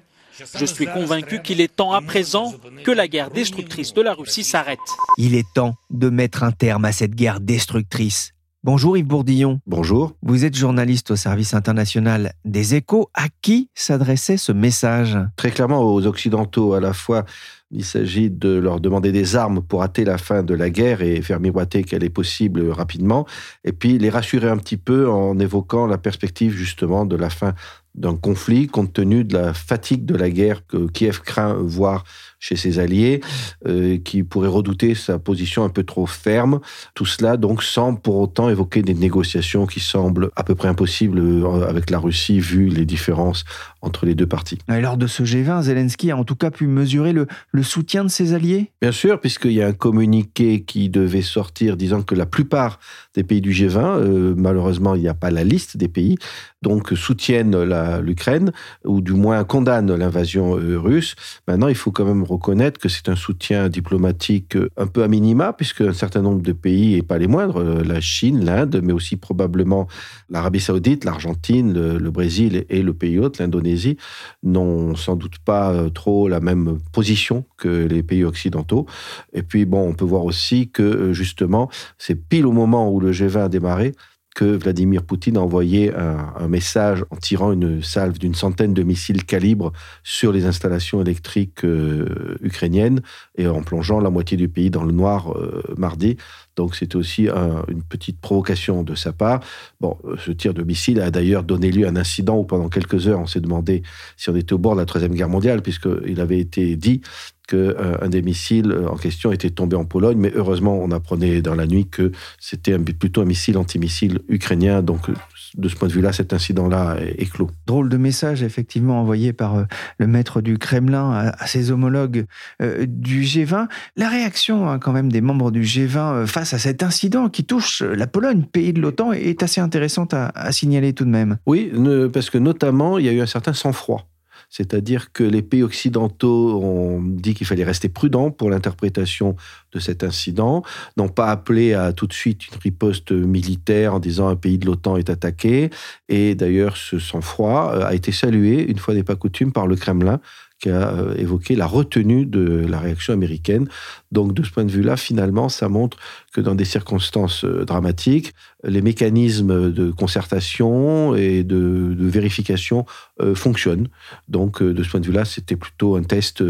Je 0.54 0.66
suis 0.66 0.86
convaincu 0.86 1.42
qu'il 1.42 1.60
est 1.60 1.74
temps 1.74 1.92
à 1.92 2.02
présent 2.02 2.54
que 2.84 2.90
la 2.90 3.08
guerre 3.08 3.30
destructrice 3.30 3.94
de 3.94 4.02
la 4.02 4.14
Russie 4.14 4.44
s'arrête. 4.44 4.78
Il 5.16 5.34
est 5.34 5.46
temps 5.54 5.74
de 5.90 6.10
mettre 6.10 6.42
un 6.42 6.52
terme 6.52 6.84
à 6.84 6.92
cette 6.92 7.14
guerre 7.14 7.40
destructrice. 7.40 8.34
Bonjour 8.64 8.98
Yves 8.98 9.06
Bourdillon. 9.06 9.60
Bonjour. 9.66 10.12
Vous 10.20 10.44
êtes 10.44 10.56
journaliste 10.56 11.12
au 11.12 11.16
service 11.16 11.54
international 11.54 12.32
des 12.44 12.74
échos. 12.74 13.08
À 13.14 13.28
qui 13.40 13.70
s'adressait 13.74 14.36
ce 14.36 14.52
message? 14.52 15.16
Très 15.36 15.52
clairement 15.52 15.80
aux 15.80 16.06
Occidentaux 16.06 16.74
à 16.74 16.80
la 16.80 16.92
fois 16.92 17.24
il 17.70 17.84
s'agit 17.84 18.30
de 18.30 18.50
leur 18.50 18.80
demander 18.80 19.12
des 19.12 19.36
armes 19.36 19.62
pour 19.62 19.82
hâter 19.82 20.04
la 20.04 20.18
fin 20.18 20.42
de 20.42 20.54
la 20.54 20.70
guerre 20.70 21.02
et 21.02 21.20
faire 21.22 21.40
miroiter 21.40 21.84
qu'elle 21.84 22.04
est 22.04 22.10
possible 22.10 22.68
rapidement, 22.70 23.26
et 23.64 23.72
puis 23.72 23.98
les 23.98 24.10
rassurer 24.10 24.48
un 24.48 24.56
petit 24.56 24.76
peu 24.76 25.08
en 25.08 25.38
évoquant 25.38 25.86
la 25.86 25.98
perspective 25.98 26.52
justement 26.52 27.04
de 27.04 27.16
la 27.16 27.30
fin 27.30 27.54
d'un 27.98 28.16
conflit 28.16 28.66
compte 28.66 28.92
tenu 28.92 29.24
de 29.24 29.34
la 29.34 29.54
fatigue 29.54 30.04
de 30.04 30.14
la 30.14 30.30
guerre 30.30 30.66
que 30.66 30.88
Kiev 30.88 31.20
craint 31.20 31.54
voir 31.54 32.04
chez 32.40 32.56
ses 32.56 32.78
alliés, 32.78 33.20
euh, 33.66 33.98
qui 33.98 34.22
pourrait 34.22 34.48
redouter 34.48 34.94
sa 34.94 35.18
position 35.18 35.64
un 35.64 35.68
peu 35.68 35.82
trop 35.82 36.06
ferme. 36.06 36.60
Tout 36.94 37.06
cela 37.06 37.36
donc 37.36 37.62
sans 37.62 37.94
pour 37.94 38.16
autant 38.16 38.48
évoquer 38.48 38.82
des 38.82 38.94
négociations 38.94 39.66
qui 39.66 39.80
semblent 39.80 40.30
à 40.36 40.44
peu 40.44 40.54
près 40.54 40.68
impossibles 40.68 41.18
euh, 41.18 41.68
avec 41.68 41.90
la 41.90 41.98
Russie 41.98 42.38
vu 42.40 42.68
les 42.68 42.84
différences 42.84 43.44
entre 43.80 44.06
les 44.06 44.14
deux 44.14 44.26
parties. 44.26 44.58
lors 44.68 44.96
de 44.96 45.06
ce 45.06 45.22
G20, 45.22 45.62
Zelensky 45.62 46.10
a 46.10 46.16
en 46.16 46.24
tout 46.24 46.34
cas 46.36 46.50
pu 46.50 46.66
mesurer 46.66 47.12
le, 47.12 47.26
le 47.52 47.62
soutien 47.62 48.04
de 48.04 48.08
ses 48.08 48.34
alliés? 48.34 48.70
Bien 48.80 48.92
sûr, 48.92 49.20
puisqu'il 49.20 49.52
y 49.52 49.62
a 49.62 49.66
un 49.66 49.72
communiqué 49.72 50.62
qui 50.62 50.88
devait 50.88 51.22
sortir 51.22 51.76
disant 51.76 52.02
que 52.02 52.14
la 52.14 52.26
plupart 52.26 52.78
des 53.14 53.24
pays 53.24 53.40
du 53.40 53.52
G20, 53.52 53.78
euh, 53.78 54.34
malheureusement 54.36 54.94
il 54.94 55.02
n'y 55.02 55.08
a 55.08 55.14
pas 55.14 55.30
la 55.30 55.44
liste 55.44 55.76
des 55.76 55.88
pays, 55.88 56.16
donc 56.62 56.92
soutiennent 56.96 57.56
l'Ukraine, 58.00 58.52
ou 58.84 59.00
du 59.00 59.12
moins 59.12 59.44
condamnent 59.44 59.94
l'invasion 59.94 60.52
russe. 60.52 61.14
Maintenant, 61.46 61.68
il 61.68 61.74
faut 61.74 61.90
quand 61.90 62.04
même 62.04 62.22
reconnaître 62.22 62.78
que 62.78 62.88
c'est 62.88 63.08
un 63.08 63.16
soutien 63.16 63.68
diplomatique 63.68 64.56
un 64.76 64.86
peu 64.86 65.02
à 65.02 65.08
minima, 65.08 65.52
puisque 65.52 65.80
un 65.80 65.92
certain 65.92 66.22
nombre 66.22 66.42
de 66.42 66.52
pays, 66.52 66.94
et 66.94 67.02
pas 67.02 67.18
les 67.18 67.26
moindres, 67.26 67.60
euh, 67.60 67.82
la 67.84 68.00
Chine, 68.00 68.44
l'Inde, 68.44 68.80
mais 68.82 68.92
aussi 68.92 69.16
probablement 69.16 69.88
l'Arabie 70.28 70.60
saoudite, 70.60 71.04
l'Argentine, 71.04 71.72
le, 71.72 72.10
Brésil 72.10 72.64
et 72.68 72.82
le 72.82 72.94
pays 72.94 73.18
hôte, 73.18 73.38
l'Indonésie, 73.38 73.96
n'ont 74.42 74.94
sans 74.96 75.16
doute 75.16 75.38
pas 75.44 75.72
euh, 75.72 75.90
trop 75.90 76.28
la 76.28 76.40
même 76.40 76.78
position 76.92 77.44
que 77.56 77.68
les 77.68 78.02
pays 78.02 78.24
occidentaux. 78.24 78.86
Et 79.32 79.42
puis, 79.42 79.64
bon, 79.64 79.88
on 79.88 79.94
peut 79.94 80.04
voir 80.04 80.24
aussi 80.24 80.70
que, 80.70 80.82
euh, 80.82 81.12
justement, 81.12 81.70
c'est 81.98 82.14
pile 82.14 82.46
au 82.46 82.52
moment 82.52 82.90
où 82.90 83.00
le 83.00 83.12
G20 83.12 83.44
a 83.44 83.48
démarré 83.48 83.92
que 84.38 84.44
Vladimir 84.44 85.02
Poutine 85.02 85.36
a 85.36 85.40
envoyé 85.40 85.92
un, 85.92 86.46
message 86.46 87.04
en 87.10 87.16
tirant 87.16 87.50
une 87.50 87.82
salve 87.82 88.18
d'une 88.18 88.36
centaine 88.36 88.72
de 88.72 88.84
missiles 88.84 89.24
calibre 89.24 89.72
sur 90.04 90.30
les 90.30 90.46
installations 90.46 91.00
électriques 91.00 91.64
euh, 91.64 92.36
ukrainiennes 92.40 93.00
et 93.36 93.48
en 93.48 93.62
plongeant 93.62 93.98
la 93.98 94.10
moitié 94.10 94.36
du 94.36 94.48
pays 94.48 94.70
dans 94.70 94.84
le 94.84 94.92
noir 94.92 95.36
euh, 95.36 95.64
mardi. 95.76 96.18
Donc 96.54 96.76
c'était 96.76 96.94
aussi 96.94 97.28
une 97.28 97.82
petite 97.82 98.20
provocation 98.20 98.84
de 98.84 98.94
sa 98.94 99.12
part. 99.12 99.40
Bon, 99.80 99.96
ce 100.24 100.30
tir 100.30 100.54
de 100.54 100.62
missile 100.62 101.00
a 101.00 101.10
d'ailleurs 101.10 101.42
donné 101.42 101.72
lieu 101.72 101.86
à 101.86 101.90
un 101.90 101.96
incident 101.96 102.36
où 102.38 102.44
pendant 102.44 102.68
quelques 102.68 103.08
heures 103.08 103.20
on 103.20 103.26
s'est 103.26 103.40
demandé 103.40 103.82
si 104.16 104.30
on 104.30 104.36
était 104.36 104.52
au 104.52 104.58
bord 104.58 104.74
de 104.74 104.80
la 104.80 104.86
Troisième 104.86 105.14
Guerre 105.14 105.28
mondiale, 105.28 105.62
puisqu'il 105.62 106.20
avait 106.20 106.38
été 106.38 106.76
dit 106.76 107.00
qu'un 107.48 107.56
euh, 107.56 108.08
des 108.08 108.22
missiles 108.22 108.70
euh, 108.70 108.88
en 108.88 108.96
question 108.96 109.32
était 109.32 109.50
tombé 109.50 109.74
en 109.74 109.84
Pologne, 109.84 110.18
mais 110.18 110.30
heureusement, 110.34 110.78
on 110.78 110.90
apprenait 110.92 111.42
dans 111.42 111.54
la 111.54 111.66
nuit 111.66 111.88
que 111.88 112.12
c'était 112.38 112.78
plutôt 112.78 113.22
un 113.22 113.24
missile 113.24 113.58
antimissile 113.58 114.20
ukrainien, 114.28 114.82
donc 114.82 115.08
de 115.56 115.68
ce 115.68 115.74
point 115.74 115.88
de 115.88 115.94
vue-là, 115.94 116.12
cet 116.12 116.34
incident-là 116.34 116.98
est, 117.00 117.30
clos. 117.32 117.50
Drôle 117.66 117.88
de 117.88 117.96
message, 117.96 118.42
effectivement, 118.42 119.00
envoyé 119.00 119.32
par 119.32 119.56
euh, 119.56 119.64
le 119.98 120.06
maître 120.06 120.42
du 120.42 120.58
Kremlin 120.58 121.32
à, 121.38 121.46
ses 121.46 121.70
homologues 121.70 122.26
du 122.60 123.22
G20. 123.22 123.66
La 123.96 124.08
réaction, 124.10 124.68
hein, 124.68 124.78
quand 124.78 124.92
même, 124.92 125.10
des 125.10 125.22
membres 125.22 125.50
du 125.50 125.62
G20 125.62 126.26
face 126.26 126.52
à 126.52 126.58
cet 126.58 126.82
incident 126.82 127.30
qui 127.30 127.44
touche 127.44 127.82
la 127.82 128.06
Pologne, 128.06 128.44
pays 128.44 128.74
de 128.74 128.80
l'OTAN, 128.80 129.12
est 129.12 129.42
assez 129.42 129.62
intéressante 129.62 130.12
à, 130.12 130.28
à 130.34 130.52
signaler 130.52 130.92
tout 130.92 131.06
de 131.06 131.10
même. 131.10 131.38
Oui, 131.46 131.72
parce 132.12 132.28
que 132.28 132.38
notamment, 132.38 132.98
il 132.98 133.06
y 133.06 133.08
a 133.08 133.12
eu 133.12 133.20
un 133.20 133.26
certain 133.26 133.54
sang-froid. 133.54 134.06
C'est-à-dire 134.50 135.12
que 135.12 135.24
les 135.24 135.42
pays 135.42 135.62
occidentaux 135.62 136.62
ont 136.62 137.02
dit 137.02 137.34
qu'il 137.34 137.46
fallait 137.46 137.64
rester 137.64 137.88
prudent 137.88 138.30
pour 138.30 138.50
l'interprétation 138.50 139.36
de 139.72 139.78
cet 139.78 140.02
incident, 140.02 140.62
n'ont 140.96 141.08
pas 141.08 141.30
appelé 141.30 141.74
à 141.74 141.92
tout 141.92 142.06
de 142.06 142.12
suite 142.12 142.48
une 142.48 142.58
riposte 142.58 143.12
militaire 143.12 143.94
en 143.94 143.98
disant 143.98 144.28
un 144.28 144.36
pays 144.36 144.58
de 144.58 144.66
l'OTAN 144.66 144.96
est 144.96 145.10
attaqué. 145.10 145.70
Et 146.08 146.34
d'ailleurs, 146.34 146.76
ce 146.76 146.98
sang-froid 146.98 147.72
euh, 147.74 147.84
a 147.84 147.94
été 147.94 148.12
salué, 148.12 148.62
une 148.68 148.78
fois 148.78 148.94
n'est 148.94 149.02
pas 149.02 149.16
coutume, 149.16 149.52
par 149.52 149.66
le 149.66 149.76
Kremlin, 149.76 150.20
qui 150.60 150.70
a 150.70 150.90
euh, 150.90 151.14
évoqué 151.16 151.54
la 151.54 151.66
retenue 151.66 152.26
de 152.26 152.66
la 152.68 152.80
réaction 152.80 153.12
américaine. 153.12 153.68
Donc 154.10 154.34
de 154.34 154.42
ce 154.42 154.50
point 154.50 154.64
de 154.64 154.70
vue-là, 154.70 154.96
finalement, 154.96 155.48
ça 155.48 155.68
montre 155.68 155.98
dans 156.40 156.54
des 156.54 156.64
circonstances 156.64 157.44
euh, 157.44 157.64
dramatiques, 157.64 158.34
les 158.64 158.82
mécanismes 158.82 159.72
de 159.72 159.90
concertation 159.90 161.14
et 161.14 161.44
de, 161.44 161.94
vérification 161.98 162.86
euh, 163.20 163.34
fonctionnent. 163.34 163.88
Donc 164.28 164.62
de 164.62 164.82
ce 164.82 164.90
point 164.90 165.00
de 165.00 165.06
vue-là, 165.06 165.24
c'était 165.24 165.56
plutôt 165.56 165.96
un 165.96 166.02
test 166.02 166.42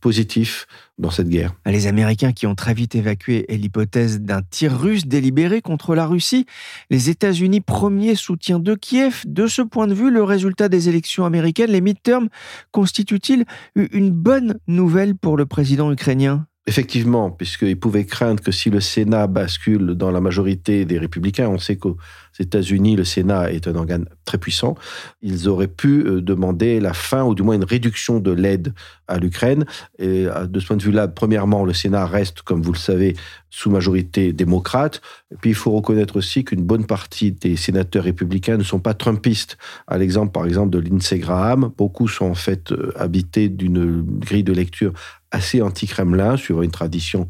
positif 0.00 0.66
dans 0.98 1.10
cette 1.10 1.28
guerre. 1.28 1.54
Les 1.66 1.86
Américains 1.86 2.32
qui 2.32 2.46
ont 2.46 2.54
très 2.54 2.74
vite 2.74 2.94
évacué 2.94 3.46
l'hypothèse 3.48 4.20
d'un 4.20 4.42
tir 4.42 4.78
russe 4.78 5.06
délibéré 5.06 5.62
contre 5.62 5.94
la 5.94 6.06
Russie, 6.06 6.46
les 6.90 7.10
États-Unis 7.10 7.60
premier 7.60 8.14
soutien 8.14 8.58
de 8.58 8.74
Kiev. 8.74 9.22
De 9.26 9.46
ce 9.46 9.62
point 9.62 9.86
de 9.86 9.94
vue, 9.94 10.10
le 10.10 10.22
résultat 10.22 10.68
des 10.68 10.88
élections 10.88 11.24
américaines, 11.24 11.70
les 11.70 11.80
midterms, 11.80 12.28
constitue-t-il 12.70 13.44
une 13.74 14.10
bonne 14.10 14.58
nouvelle 14.66 15.16
pour 15.16 15.36
le 15.36 15.46
président 15.46 15.90
ukrainien? 15.90 16.46
Effectivement, 16.66 17.30
puisqu'il 17.30 17.78
pouvait 17.80 18.04
craindre 18.04 18.42
que 18.42 18.52
si 18.52 18.68
le 18.68 18.80
Sénat 18.80 19.26
bascule 19.26 19.94
dans 19.94 20.10
la 20.10 20.20
majorité 20.20 20.84
des 20.84 20.98
républicains, 20.98 21.48
on 21.48 21.58
sait 21.58 21.76
qu'aux 21.76 21.96
États-Unis, 22.38 22.96
le 22.96 23.04
Sénat 23.04 23.50
est 23.50 23.66
un 23.66 23.74
organe 23.76 24.06
très 24.26 24.36
puissant, 24.36 24.74
ils 25.22 25.48
auraient 25.48 25.68
pu 25.68 26.04
euh, 26.06 26.20
demander 26.20 26.78
la 26.78 26.92
fin 26.92 27.24
ou 27.24 27.34
du 27.34 27.42
moins 27.42 27.54
une 27.54 27.64
réduction 27.64 28.20
de 28.20 28.30
l'aide 28.30 28.74
à 29.08 29.18
l'Ukraine. 29.18 29.64
Et 29.98 30.26
euh, 30.26 30.46
de 30.46 30.60
ce 30.60 30.66
point 30.66 30.76
de 30.76 30.82
vue-là, 30.82 31.08
premièrement, 31.08 31.64
le 31.64 31.72
Sénat 31.72 32.06
reste, 32.06 32.42
comme 32.42 32.60
vous 32.60 32.72
le 32.72 32.78
savez, 32.78 33.16
sous 33.48 33.70
majorité 33.70 34.32
démocrate. 34.32 35.00
Et 35.32 35.36
puis 35.36 35.50
il 35.50 35.56
faut 35.56 35.72
reconnaître 35.72 36.16
aussi 36.16 36.44
qu'une 36.44 36.62
bonne 36.62 36.86
partie 36.86 37.32
des 37.32 37.56
sénateurs 37.56 38.04
républicains 38.04 38.58
ne 38.58 38.62
sont 38.62 38.80
pas 38.80 38.94
trumpistes. 38.94 39.58
À 39.86 39.98
l'exemple, 39.98 40.30
par 40.30 40.44
exemple, 40.44 40.70
de 40.70 40.78
Lindsey 40.78 41.18
Graham, 41.18 41.72
beaucoup 41.76 42.06
sont 42.06 42.26
en 42.26 42.34
fait 42.34 42.70
euh, 42.70 42.92
habités 42.96 43.48
d'une 43.48 44.02
grille 44.02 44.44
de 44.44 44.52
lecture 44.52 44.92
assez 45.30 45.62
anti-Kremlin, 45.62 46.36
suivant 46.36 46.62
une 46.62 46.70
tradition 46.70 47.28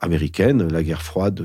américaine. 0.00 0.66
La 0.68 0.82
guerre 0.82 1.02
froide 1.02 1.42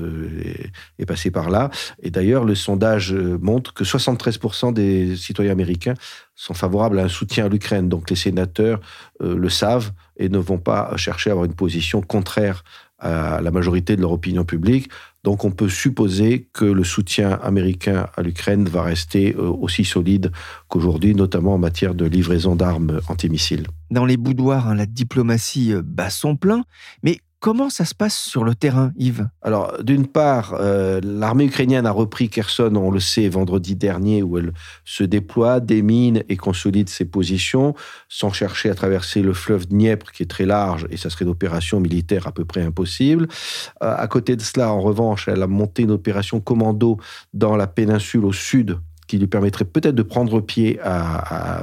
est, 0.98 1.06
passée 1.06 1.30
par 1.30 1.50
là. 1.50 1.70
Et 2.02 2.10
d'ailleurs, 2.10 2.44
le 2.44 2.54
sondage 2.54 3.12
montre 3.12 3.74
que 3.74 3.84
73% 3.84 4.72
des 4.72 5.16
citoyens 5.16 5.52
américains 5.52 5.94
sont 6.36 6.54
favorables 6.54 6.98
à 6.98 7.04
un 7.04 7.08
soutien 7.08 7.46
à 7.46 7.48
l'Ukraine. 7.48 7.88
Donc 7.88 8.10
les 8.10 8.16
sénateurs 8.16 8.80
euh, 9.22 9.36
le 9.36 9.48
savent 9.48 9.92
et 10.16 10.28
ne 10.28 10.38
vont 10.38 10.58
pas 10.58 10.96
chercher 10.96 11.30
à 11.30 11.32
avoir 11.32 11.46
une 11.46 11.54
position 11.54 12.02
contraire 12.02 12.62
à 12.98 13.42
la 13.42 13.50
majorité 13.50 13.94
de 13.94 14.00
leur 14.00 14.12
opinion 14.12 14.44
publique. 14.44 14.88
Donc 15.22 15.44
on 15.44 15.50
peut 15.50 15.68
supposer 15.68 16.48
que 16.52 16.64
le 16.64 16.84
soutien 16.84 17.32
américain 17.42 18.06
à 18.16 18.22
l'Ukraine 18.22 18.66
va 18.68 18.82
rester 18.82 19.34
euh, 19.34 19.48
aussi 19.48 19.84
solide 19.84 20.30
qu'aujourd'hui, 20.68 21.14
notamment 21.14 21.54
en 21.54 21.58
matière 21.58 21.94
de 21.94 22.06
livraison 22.06 22.54
d'armes 22.54 23.00
antimissiles. 23.08 23.66
Dans 23.90 24.04
les 24.04 24.16
boudoirs, 24.16 24.68
hein, 24.68 24.74
la 24.74 24.86
diplomatie 24.86 25.72
euh, 25.72 25.82
bat 25.84 26.10
son 26.10 26.36
plein, 26.36 26.64
mais 27.02 27.18
Comment 27.38 27.68
ça 27.68 27.84
se 27.84 27.94
passe 27.94 28.16
sur 28.16 28.44
le 28.44 28.54
terrain, 28.54 28.92
Yves? 28.96 29.28
Alors, 29.42 29.82
d'une 29.82 30.06
part, 30.06 30.56
euh, 30.58 31.00
l'armée 31.04 31.44
ukrainienne 31.44 31.86
a 31.86 31.90
repris 31.90 32.30
Kherson, 32.30 32.74
on 32.74 32.90
le 32.90 32.98
sait, 32.98 33.28
vendredi 33.28 33.76
dernier, 33.76 34.22
où 34.22 34.38
elle 34.38 34.52
se 34.84 35.04
déploie, 35.04 35.60
démine 35.60 36.24
et 36.28 36.36
consolide 36.36 36.88
ses 36.88 37.04
positions, 37.04 37.74
sans 38.08 38.32
chercher 38.32 38.70
à 38.70 38.74
traverser 38.74 39.20
le 39.20 39.34
fleuve 39.34 39.68
Dniepr, 39.68 40.12
qui 40.12 40.22
est 40.22 40.30
très 40.30 40.46
large, 40.46 40.86
et 40.90 40.96
ça 40.96 41.10
serait 41.10 41.26
une 41.26 41.30
opération 41.30 41.78
militaire 41.78 42.26
à 42.26 42.32
peu 42.32 42.44
près 42.44 42.62
impossible. 42.62 43.28
Euh, 43.82 43.94
à 43.96 44.06
côté 44.08 44.34
de 44.34 44.42
cela, 44.42 44.72
en 44.72 44.80
revanche, 44.80 45.28
elle 45.28 45.42
a 45.42 45.46
monté 45.46 45.82
une 45.82 45.90
opération 45.90 46.40
commando 46.40 46.98
dans 47.34 47.54
la 47.54 47.66
péninsule 47.66 48.24
au 48.24 48.32
sud 48.32 48.78
qui 49.06 49.18
lui 49.18 49.26
permettrait 49.26 49.64
peut-être 49.64 49.94
de 49.94 50.02
prendre 50.02 50.40
pied 50.40 50.78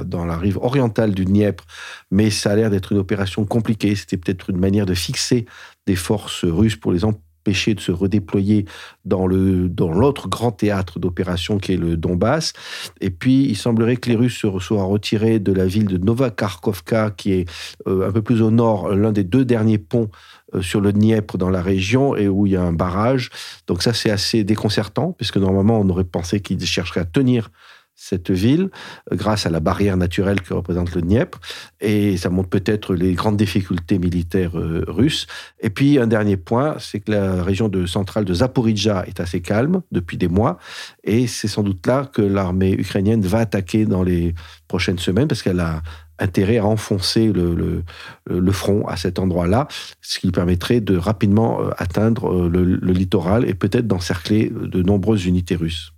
dans 0.04 0.24
la 0.24 0.36
rive 0.36 0.58
orientale 0.58 1.14
du 1.14 1.24
Dniepr, 1.24 1.64
mais 2.10 2.30
ça 2.30 2.52
a 2.52 2.56
l'air 2.56 2.70
d'être 2.70 2.92
une 2.92 2.98
opération 2.98 3.44
compliquée. 3.44 3.94
C'était 3.94 4.16
peut-être 4.16 4.50
une 4.50 4.58
manière 4.58 4.86
de 4.86 4.94
fixer 4.94 5.46
des 5.86 5.96
forces 5.96 6.44
russes 6.44 6.76
pour 6.76 6.92
les 6.92 7.04
empêcher 7.04 7.20
de 7.44 7.80
se 7.80 7.92
redéployer 7.92 8.64
dans 9.04 9.26
le 9.26 9.68
dans 9.68 9.92
l'autre 9.92 10.28
grand 10.28 10.52
théâtre 10.52 10.98
d'opération 10.98 11.58
qui 11.58 11.72
est 11.72 11.76
le 11.76 11.96
Donbass. 11.96 12.52
Et 13.00 13.10
puis, 13.10 13.44
il 13.44 13.56
semblerait 13.56 13.96
que 13.96 14.08
les 14.08 14.16
Russes 14.16 14.38
se 14.38 14.58
soient 14.58 14.84
retirés 14.84 15.38
de 15.38 15.52
la 15.52 15.66
ville 15.66 15.86
de 15.86 15.98
Novakarkovka, 15.98 17.10
qui 17.10 17.32
est 17.32 17.50
euh, 17.86 18.08
un 18.08 18.12
peu 18.12 18.22
plus 18.22 18.40
au 18.42 18.50
nord, 18.50 18.94
l'un 18.94 19.12
des 19.12 19.24
deux 19.24 19.44
derniers 19.44 19.78
ponts 19.78 20.10
euh, 20.54 20.62
sur 20.62 20.80
le 20.80 20.92
Dniepr 20.92 21.36
dans 21.36 21.50
la 21.50 21.62
région 21.62 22.16
et 22.16 22.28
où 22.28 22.46
il 22.46 22.52
y 22.52 22.56
a 22.56 22.62
un 22.62 22.72
barrage. 22.72 23.30
Donc 23.66 23.82
ça, 23.82 23.92
c'est 23.92 24.10
assez 24.10 24.44
déconcertant, 24.44 25.12
puisque 25.12 25.36
normalement, 25.36 25.78
on 25.78 25.88
aurait 25.90 26.04
pensé 26.04 26.40
qu'ils 26.40 26.64
chercheraient 26.64 27.00
à 27.00 27.04
tenir 27.04 27.50
cette 27.94 28.30
ville 28.30 28.70
grâce 29.12 29.46
à 29.46 29.50
la 29.50 29.60
barrière 29.60 29.96
naturelle 29.96 30.40
que 30.40 30.52
représente 30.52 30.94
le 30.94 31.02
Dniepr. 31.02 31.38
Et 31.80 32.16
ça 32.16 32.30
montre 32.30 32.48
peut-être 32.48 32.94
les 32.94 33.14
grandes 33.14 33.36
difficultés 33.36 33.98
militaires 33.98 34.58
euh, 34.58 34.84
russes. 34.88 35.26
Et 35.60 35.70
puis, 35.70 35.98
un 35.98 36.06
dernier 36.06 36.36
point, 36.36 36.76
c'est 36.78 37.00
que 37.00 37.12
la 37.12 37.42
région 37.42 37.68
de, 37.68 37.86
centrale 37.86 38.24
de 38.24 38.34
Zaporizhia 38.34 39.04
est 39.06 39.20
assez 39.20 39.40
calme 39.40 39.82
depuis 39.92 40.16
des 40.16 40.28
mois. 40.28 40.58
Et 41.04 41.26
c'est 41.26 41.48
sans 41.48 41.62
doute 41.62 41.86
là 41.86 42.08
que 42.12 42.22
l'armée 42.22 42.72
ukrainienne 42.72 43.22
va 43.22 43.38
attaquer 43.38 43.86
dans 43.86 44.02
les 44.02 44.34
prochaines 44.68 44.98
semaines, 44.98 45.28
parce 45.28 45.42
qu'elle 45.42 45.60
a 45.60 45.82
intérêt 46.18 46.58
à 46.58 46.66
enfoncer 46.66 47.32
le, 47.32 48.52
front 48.52 48.86
à 48.86 48.96
cet 48.96 49.18
endroit-là, 49.18 49.66
ce 50.00 50.20
qui 50.20 50.30
permettrait 50.30 50.80
de 50.80 50.96
rapidement 50.96 51.60
euh, 51.60 51.70
atteindre 51.76 52.32
euh, 52.32 52.48
le 52.48 52.92
littoral 52.92 53.48
et 53.48 53.54
peut-être 53.54 53.88
d'encercler 53.88 54.48
de 54.50 54.82
nombreuses 54.82 55.26
unités 55.26 55.56
russes. 55.56 55.92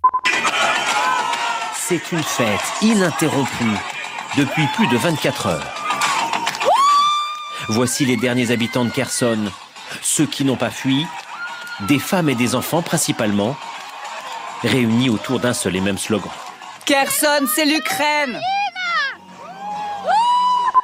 C'est 1.87 2.11
une 2.11 2.21
fête 2.21 2.59
ininterrompue 2.81 3.63
depuis 4.35 4.67
plus 4.75 4.87
de 4.87 4.97
24 4.97 5.47
heures. 5.47 5.73
Voici 7.69 8.03
les 8.03 8.17
derniers 8.17 8.51
habitants 8.51 8.83
de 8.83 8.89
Kherson, 8.89 9.45
ceux 10.01 10.25
qui 10.25 10.43
n'ont 10.43 10.57
pas 10.57 10.69
fui, 10.69 11.05
des 11.87 11.97
femmes 11.97 12.27
et 12.27 12.35
des 12.35 12.55
enfants 12.55 12.81
principalement, 12.81 13.55
réunis 14.63 15.09
autour 15.09 15.39
d'un 15.39 15.53
seul 15.53 15.77
et 15.77 15.79
même 15.79 15.97
slogan. 15.97 16.29
Kherson, 16.85 17.47
c'est 17.55 17.65
l'Ukraine 17.65 18.37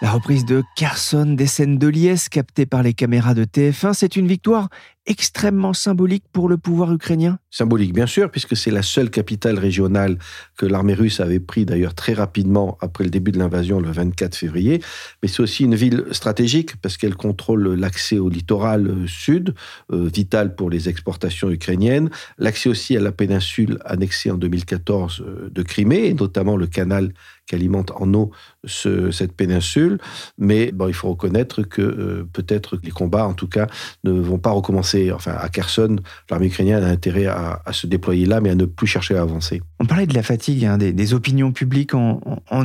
la 0.03 0.11
reprise 0.11 0.43
de 0.43 0.65
Carson, 0.75 1.25
des 1.25 1.47
scènes 1.47 1.77
de 1.77 1.87
liesse 1.87 2.27
captées 2.27 2.65
par 2.65 2.83
les 2.83 2.93
caméras 2.93 3.33
de 3.33 3.45
TF1, 3.45 3.93
c'est 3.93 4.17
une 4.17 4.27
victoire 4.27 4.67
extrêmement 5.05 5.73
symbolique 5.73 6.23
pour 6.31 6.47
le 6.49 6.57
pouvoir 6.57 6.91
ukrainien? 6.91 7.39
Symbolique, 7.51 7.93
bien 7.93 8.05
sûr, 8.05 8.31
puisque 8.31 8.55
c'est 8.55 8.71
la 8.71 8.81
seule 8.81 9.09
capitale 9.09 9.59
régionale 9.59 10.17
que 10.57 10.65
l'armée 10.65 10.93
russe 10.93 11.19
avait 11.19 11.39
pris 11.39 11.65
d'ailleurs 11.65 11.93
très 11.93 12.13
rapidement 12.13 12.77
après 12.81 13.03
le 13.03 13.09
début 13.09 13.31
de 13.31 13.37
l'invasion 13.37 13.79
le 13.79 13.91
24 13.91 14.35
février. 14.35 14.81
Mais 15.21 15.27
c'est 15.27 15.41
aussi 15.41 15.65
une 15.65 15.75
ville 15.75 16.05
stratégique 16.11 16.77
parce 16.81 16.97
qu'elle 16.97 17.15
contrôle 17.15 17.73
l'accès 17.73 18.17
au 18.17 18.29
littoral 18.29 18.87
euh, 18.87 19.07
sud, 19.07 19.53
euh, 19.91 20.09
vital 20.11 20.55
pour 20.55 20.69
les 20.69 20.89
exportations 20.89 21.49
ukrainiennes, 21.49 22.09
l'accès 22.37 22.69
aussi 22.69 22.95
à 22.95 23.01
la 23.01 23.11
péninsule 23.11 23.79
annexée 23.85 24.31
en 24.31 24.37
2014 24.37 25.23
euh, 25.25 25.49
de 25.49 25.61
Crimée, 25.63 26.07
et 26.07 26.13
notamment 26.13 26.55
le 26.55 26.67
canal 26.67 27.13
qui 27.45 27.55
alimente 27.55 27.91
en 27.91 28.13
eau 28.13 28.31
cette 28.65 29.33
péninsule. 29.33 29.99
Mais 30.37 30.71
bon, 30.71 30.87
il 30.87 30.93
faut 30.93 31.09
reconnaître 31.09 31.63
que 31.63 32.25
peut-être 32.31 32.79
les 32.81 32.91
combats, 32.91 33.27
en 33.27 33.33
tout 33.33 33.49
cas, 33.49 33.67
ne 34.05 34.11
vont 34.11 34.37
pas 34.37 34.51
recommencer 34.51 34.92
avancer. 34.93 35.11
Enfin, 35.11 35.35
à 35.39 35.49
Kherson, 35.49 35.97
l'armée 36.29 36.47
ukrainienne 36.47 36.83
a 36.83 36.87
intérêt 36.87 37.25
à, 37.25 37.61
se 37.71 37.87
déployer 37.87 38.25
là, 38.25 38.41
mais 38.41 38.49
à 38.49 38.55
ne 38.55 38.65
plus 38.65 38.87
chercher 38.87 39.15
à 39.15 39.21
avancer. 39.21 39.61
On 39.79 39.85
parlait 39.85 40.07
de 40.07 40.13
la 40.13 40.23
fatigue 40.23 40.65
hein, 40.65 40.77
des, 40.77 41.13
opinions 41.13 41.51
publiques 41.51 41.93
en, 41.93 42.19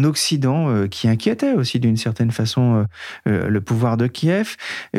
Occident 0.04 0.70
euh, 0.70 0.86
qui 0.86 1.08
inquiétaient 1.08 1.54
aussi 1.54 1.80
d'une 1.80 1.96
certaine 1.96 2.30
façon 2.30 2.86
euh, 3.26 3.48
le 3.48 3.60
pouvoir 3.60 3.96
de 3.96 4.06
Kiev. 4.06 4.56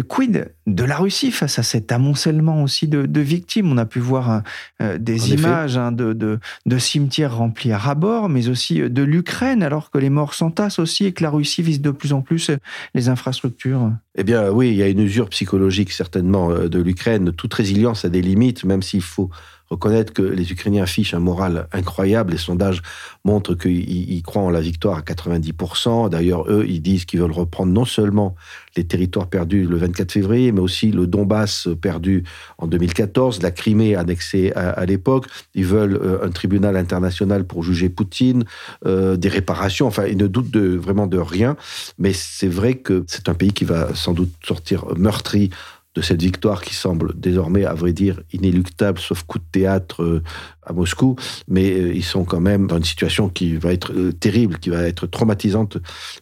Quid 0.07 0.51
de 0.67 0.83
la 0.83 0.97
Russie 0.97 1.31
face 1.31 1.57
à 1.57 1.63
cet 1.63 1.91
amoncellement 1.91 2.63
aussi 2.63 2.87
de, 2.87 3.19
victimes? 3.19 3.71
On 3.71 3.77
a 3.77 3.85
pu 3.85 3.99
voir 3.99 4.41
des 4.79 5.33
images 5.33 5.77
hein, 5.77 5.91
de, 5.91 6.13
de, 6.13 6.77
cimetières 6.77 7.35
remplis 7.37 7.71
à 7.71 7.77
rabord, 7.77 8.29
mais 8.29 8.49
aussi 8.49 8.81
de 8.81 9.03
l'Ukraine, 9.03 9.63
alors 9.63 9.89
que 9.89 9.97
les 9.97 10.09
morts 10.09 10.33
s'entassent 10.33 10.79
aussi 10.79 11.05
et 11.05 11.13
que 11.13 11.23
la 11.23 11.29
Russie 11.29 11.61
vise 11.61 11.81
de 11.81 11.91
plus 11.91 12.13
en 12.13 12.21
plus 12.21 12.51
les 12.93 13.09
infrastructures. 13.09 13.91
Eh 14.15 14.23
bien, 14.23 14.51
oui, 14.51 14.69
il 14.69 14.75
y 14.75 14.83
a 14.83 14.87
une 14.87 14.99
usure 14.99 15.29
psychologique 15.29 15.91
certainement 15.91 16.51
euh, 16.51 16.67
de 16.67 16.81
l'Ukraine. 16.81 17.18
Toute 17.35 17.53
résilience 17.53 18.05
a 18.05 18.09
des 18.09 18.21
limites, 18.21 18.63
même 18.63 18.81
s'il 18.81 19.01
faut 19.01 19.29
reconnaître 19.69 20.13
que 20.13 20.21
les 20.21 20.51
Ukrainiens 20.51 20.83
affichent 20.83 21.13
un 21.13 21.19
moral 21.19 21.67
incroyable. 21.71 22.31
Les 22.31 22.37
sondages 22.37 22.81
montrent 23.23 23.55
qu'ils 23.55 24.21
croient 24.23 24.41
en 24.41 24.49
la 24.49 24.61
victoire 24.61 24.97
à 24.97 25.01
90%. 25.01 26.09
D'ailleurs, 26.09 26.49
eux, 26.49 26.65
ils 26.67 26.81
disent 26.81 27.05
qu'ils 27.05 27.19
veulent 27.19 27.31
reprendre 27.31 27.71
non 27.71 27.85
seulement 27.85 28.35
les 28.75 28.83
territoires 28.83 29.27
perdus 29.27 29.65
le 29.65 29.77
24 29.77 30.11
février, 30.11 30.51
mais 30.51 30.61
aussi 30.61 30.91
le 30.91 31.05
Donbass 31.05 31.67
perdu 31.81 32.23
en 32.57 32.67
2014, 32.67 33.41
la 33.41 33.51
Crimée 33.51 33.95
annexée 33.95 34.51
à, 34.53 34.85
l'époque. 34.85 35.27
Ils 35.53 35.65
veulent 35.65 35.99
euh, 36.01 36.25
un 36.25 36.29
tribunal 36.29 36.75
international 36.75 37.45
pour 37.45 37.63
juger 37.63 37.89
Poutine, 37.89 38.45
euh, 38.85 39.17
des 39.17 39.29
réparations. 39.29 39.87
Enfin, 39.87 40.05
ils 40.05 40.17
ne 40.17 40.27
doutent 40.27 40.55
vraiment 40.55 41.07
de 41.07 41.17
rien. 41.17 41.55
Mais 41.97 42.13
c'est 42.13 42.47
vrai 42.47 42.75
que 42.75 43.03
c'est 43.07 43.29
un 43.29 43.33
pays 43.33 43.53
qui 43.53 43.65
va 43.65 43.93
sans 43.93 44.13
doute 44.13 44.31
sortir 44.43 44.85
meurtri 44.97 45.49
de 45.95 46.01
cette 46.01 46.21
victoire 46.21 46.61
qui 46.61 46.75
semble 46.75 47.19
désormais, 47.19 47.65
à 47.65 47.73
vrai 47.73 47.93
dire, 47.93 48.21
inéluctable, 48.31 48.99
sauf 48.99 49.23
coup 49.23 49.39
de 49.39 49.45
théâtre 49.51 50.03
euh, 50.03 50.23
à 50.63 50.71
Moscou. 50.71 51.15
Mais 51.47 51.71
euh, 51.71 51.93
ils 51.93 52.03
sont 52.03 52.25
quand 52.25 52.39
même 52.39 52.67
dans 52.67 52.77
une 52.77 52.83
situation 52.83 53.27
qui 53.27 53.55
va 53.55 53.73
être 53.73 53.93
euh, 53.93 54.11
terrible, 54.11 54.59
qui 54.59 54.69
va 54.69 54.83
être 54.83 55.07
traumatisante 55.07 55.77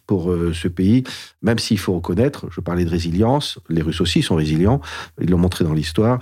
pour 0.06 0.34
ce 0.52 0.68
pays, 0.68 1.04
même 1.42 1.58
s'il 1.58 1.78
faut 1.78 1.94
reconnaître, 1.94 2.46
je 2.50 2.60
parlais 2.60 2.84
de 2.84 2.90
résilience, 2.90 3.58
les 3.68 3.82
Russes 3.82 4.00
aussi 4.00 4.22
sont 4.22 4.36
résilients, 4.36 4.80
ils 5.20 5.28
l'ont 5.28 5.38
montré 5.38 5.64
dans 5.64 5.74
l'histoire, 5.74 6.18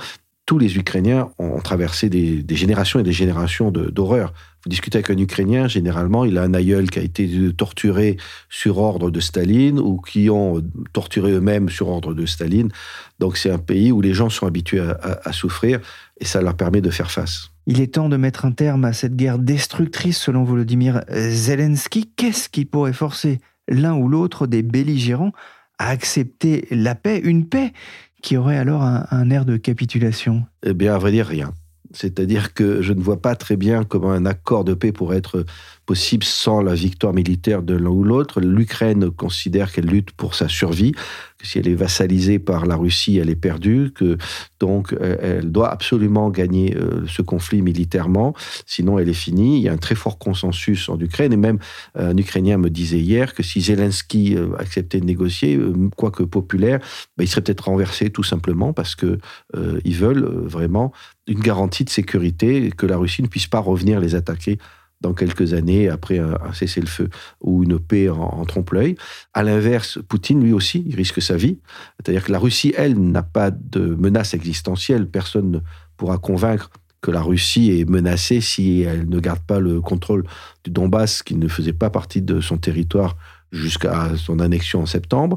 tous 0.46 0.58
les 0.58 0.76
Ukrainiens 0.76 1.28
ont 1.38 1.60
traversé 1.60 2.08
des, 2.08 2.44
générations 2.56 3.00
et 3.00 3.02
des 3.02 3.12
générations 3.12 3.72
d'horreur. 3.72 4.32
Vous 4.55 4.55
discutez 4.66 4.98
avec 4.98 5.10
un 5.10 5.18
Ukrainien, 5.18 5.68
généralement, 5.68 6.24
il 6.24 6.38
a 6.38 6.42
un 6.42 6.54
aïeul 6.54 6.90
qui 6.90 6.98
a 6.98 7.02
été 7.02 7.28
torturé 7.56 8.16
sur 8.50 8.78
ordre 8.78 9.10
de 9.10 9.20
Staline 9.20 9.78
ou 9.78 9.98
qui 9.98 10.28
ont 10.30 10.62
torturé 10.92 11.32
eux-mêmes 11.32 11.68
sur 11.68 11.88
ordre 11.88 12.14
de 12.14 12.26
Staline. 12.26 12.70
Donc 13.18 13.36
c'est 13.36 13.50
un 13.50 13.58
pays 13.58 13.92
où 13.92 14.00
les 14.00 14.14
gens 14.14 14.28
sont 14.28 14.46
habitués 14.46 14.80
à, 14.80 15.32
souffrir 15.32 15.80
et 16.20 16.24
ça 16.24 16.40
leur 16.42 16.54
permet 16.54 16.80
de 16.80 16.90
faire 16.90 17.10
face. 17.10 17.50
Il 17.66 17.80
est 17.80 17.94
temps 17.94 18.08
de 18.08 18.16
mettre 18.16 18.44
un 18.44 18.52
terme 18.52 18.84
à 18.84 18.92
cette 18.92 19.16
guerre 19.16 19.38
destructrice 19.38 20.18
selon 20.18 20.44
Volodymyr 20.44 21.02
Zelensky. 21.10 22.10
Qu'est-ce 22.16 22.48
qui 22.48 22.64
pourrait 22.64 22.92
forcer 22.92 23.40
l'un 23.68 23.94
ou 23.94 24.08
l'autre 24.08 24.46
des 24.46 24.62
belligérants 24.62 25.32
à 25.78 25.88
accepter 25.88 26.66
la 26.70 26.94
paix, 26.94 27.20
une 27.22 27.46
paix 27.46 27.72
qui 28.22 28.36
aurait 28.36 28.56
alors 28.56 28.82
un, 28.82 29.30
air 29.30 29.44
de 29.44 29.56
capitulation? 29.56 30.44
Eh 30.64 30.74
bien, 30.74 30.94
à 30.94 30.98
vrai 30.98 31.12
dire, 31.12 31.26
rien. 31.26 31.52
C'est-à-dire 31.96 32.52
que 32.52 32.82
je 32.82 32.92
ne 32.92 33.00
vois 33.00 33.22
pas 33.22 33.34
très 33.36 33.56
bien 33.56 33.82
comment 33.84 34.12
un 34.12 34.26
accord 34.26 34.64
de 34.64 34.74
paix 34.74 34.92
pourrait 34.92 35.16
être 35.16 35.46
possible 35.86 36.24
sans 36.24 36.60
la 36.60 36.74
victoire 36.74 37.14
militaire 37.14 37.62
de 37.62 37.74
l'un 37.74 37.90
ou 37.90 38.02
l'autre. 38.02 38.40
L'Ukraine 38.40 39.10
considère 39.10 39.72
qu'elle 39.72 39.86
lutte 39.86 40.10
pour 40.10 40.34
sa 40.34 40.48
survie, 40.48 40.92
que 41.38 41.46
si 41.46 41.58
elle 41.58 41.68
est 41.68 41.74
vassalisée 41.74 42.40
par 42.40 42.66
la 42.66 42.76
Russie, 42.76 43.18
elle 43.18 43.30
est 43.30 43.36
perdue, 43.36 43.92
que 43.94 44.18
donc 44.58 44.92
euh, 44.92 45.16
elle 45.20 45.52
doit 45.52 45.70
absolument 45.70 46.28
gagner 46.30 46.76
euh, 46.76 47.06
ce 47.06 47.22
conflit 47.22 47.62
militairement, 47.62 48.34
sinon 48.66 48.98
elle 48.98 49.08
est 49.08 49.14
finie. 49.14 49.58
Il 49.58 49.62
y 49.62 49.68
a 49.68 49.72
un 49.72 49.78
très 49.78 49.94
fort 49.94 50.18
consensus 50.18 50.88
en 50.88 50.98
Ukraine 50.98 51.32
et 51.32 51.36
même 51.36 51.58
euh, 51.96 52.10
un 52.10 52.16
Ukrainien 52.16 52.58
me 52.58 52.68
disait 52.68 52.98
hier 52.98 53.32
que 53.32 53.44
si 53.44 53.60
Zelensky 53.60 54.36
acceptait 54.58 55.00
de 55.00 55.06
négocier, 55.06 55.58
quoique 55.96 56.24
populaire, 56.24 56.80
bah, 57.16 57.22
il 57.22 57.28
serait 57.28 57.42
peut-être 57.42 57.66
renversé 57.66 58.10
tout 58.10 58.24
simplement 58.24 58.72
parce 58.72 58.94
que 58.96 59.18
ils 59.84 59.94
veulent 59.94 60.24
vraiment 60.24 60.92
une 61.26 61.40
garantie 61.40 61.84
de 61.84 61.90
sécurité 61.90 62.70
que 62.76 62.86
la 62.86 62.96
Russie 62.96 63.22
ne 63.22 63.28
puisse 63.28 63.46
pas 63.46 63.60
revenir 63.60 64.00
les 64.00 64.14
attaquer 64.14 64.58
dans 65.00 65.14
quelques 65.14 65.52
années 65.52 65.88
après 65.88 66.18
un, 66.18 66.38
cessez-le-feu 66.52 67.08
ou 67.40 67.62
une 67.62 67.78
paix 67.78 68.08
en, 68.08 68.44
trompe-l'œil. 68.44 68.96
À 69.34 69.42
l'inverse, 69.42 69.98
Poutine, 70.08 70.42
lui 70.42 70.52
aussi, 70.52 70.84
il 70.86 70.96
risque 70.96 71.20
sa 71.20 71.36
vie. 71.36 71.58
C'est-à-dire 71.96 72.24
que 72.24 72.32
la 72.32 72.38
Russie, 72.38 72.72
elle, 72.76 72.98
n'a 72.98 73.22
pas 73.22 73.50
de 73.50 73.94
menace 73.94 74.34
existentielle. 74.34 75.08
Personne 75.08 75.50
ne 75.50 75.58
pourra 75.96 76.18
convaincre 76.18 76.70
que 77.02 77.10
la 77.10 77.22
Russie 77.22 77.78
est 77.78 77.88
menacée 77.88 78.40
si 78.40 78.82
elle 78.82 79.08
ne 79.08 79.20
garde 79.20 79.40
pas 79.40 79.60
le 79.60 79.80
contrôle 79.80 80.24
du 80.64 80.70
Donbass, 80.70 81.22
qui 81.22 81.36
ne 81.36 81.48
faisait 81.48 81.72
pas 81.72 81.90
partie 81.90 82.22
de 82.22 82.40
son 82.40 82.56
territoire 82.56 83.16
jusqu'à 83.52 84.16
son 84.16 84.40
annexion 84.40 84.82
en 84.82 84.86
septembre. 84.86 85.36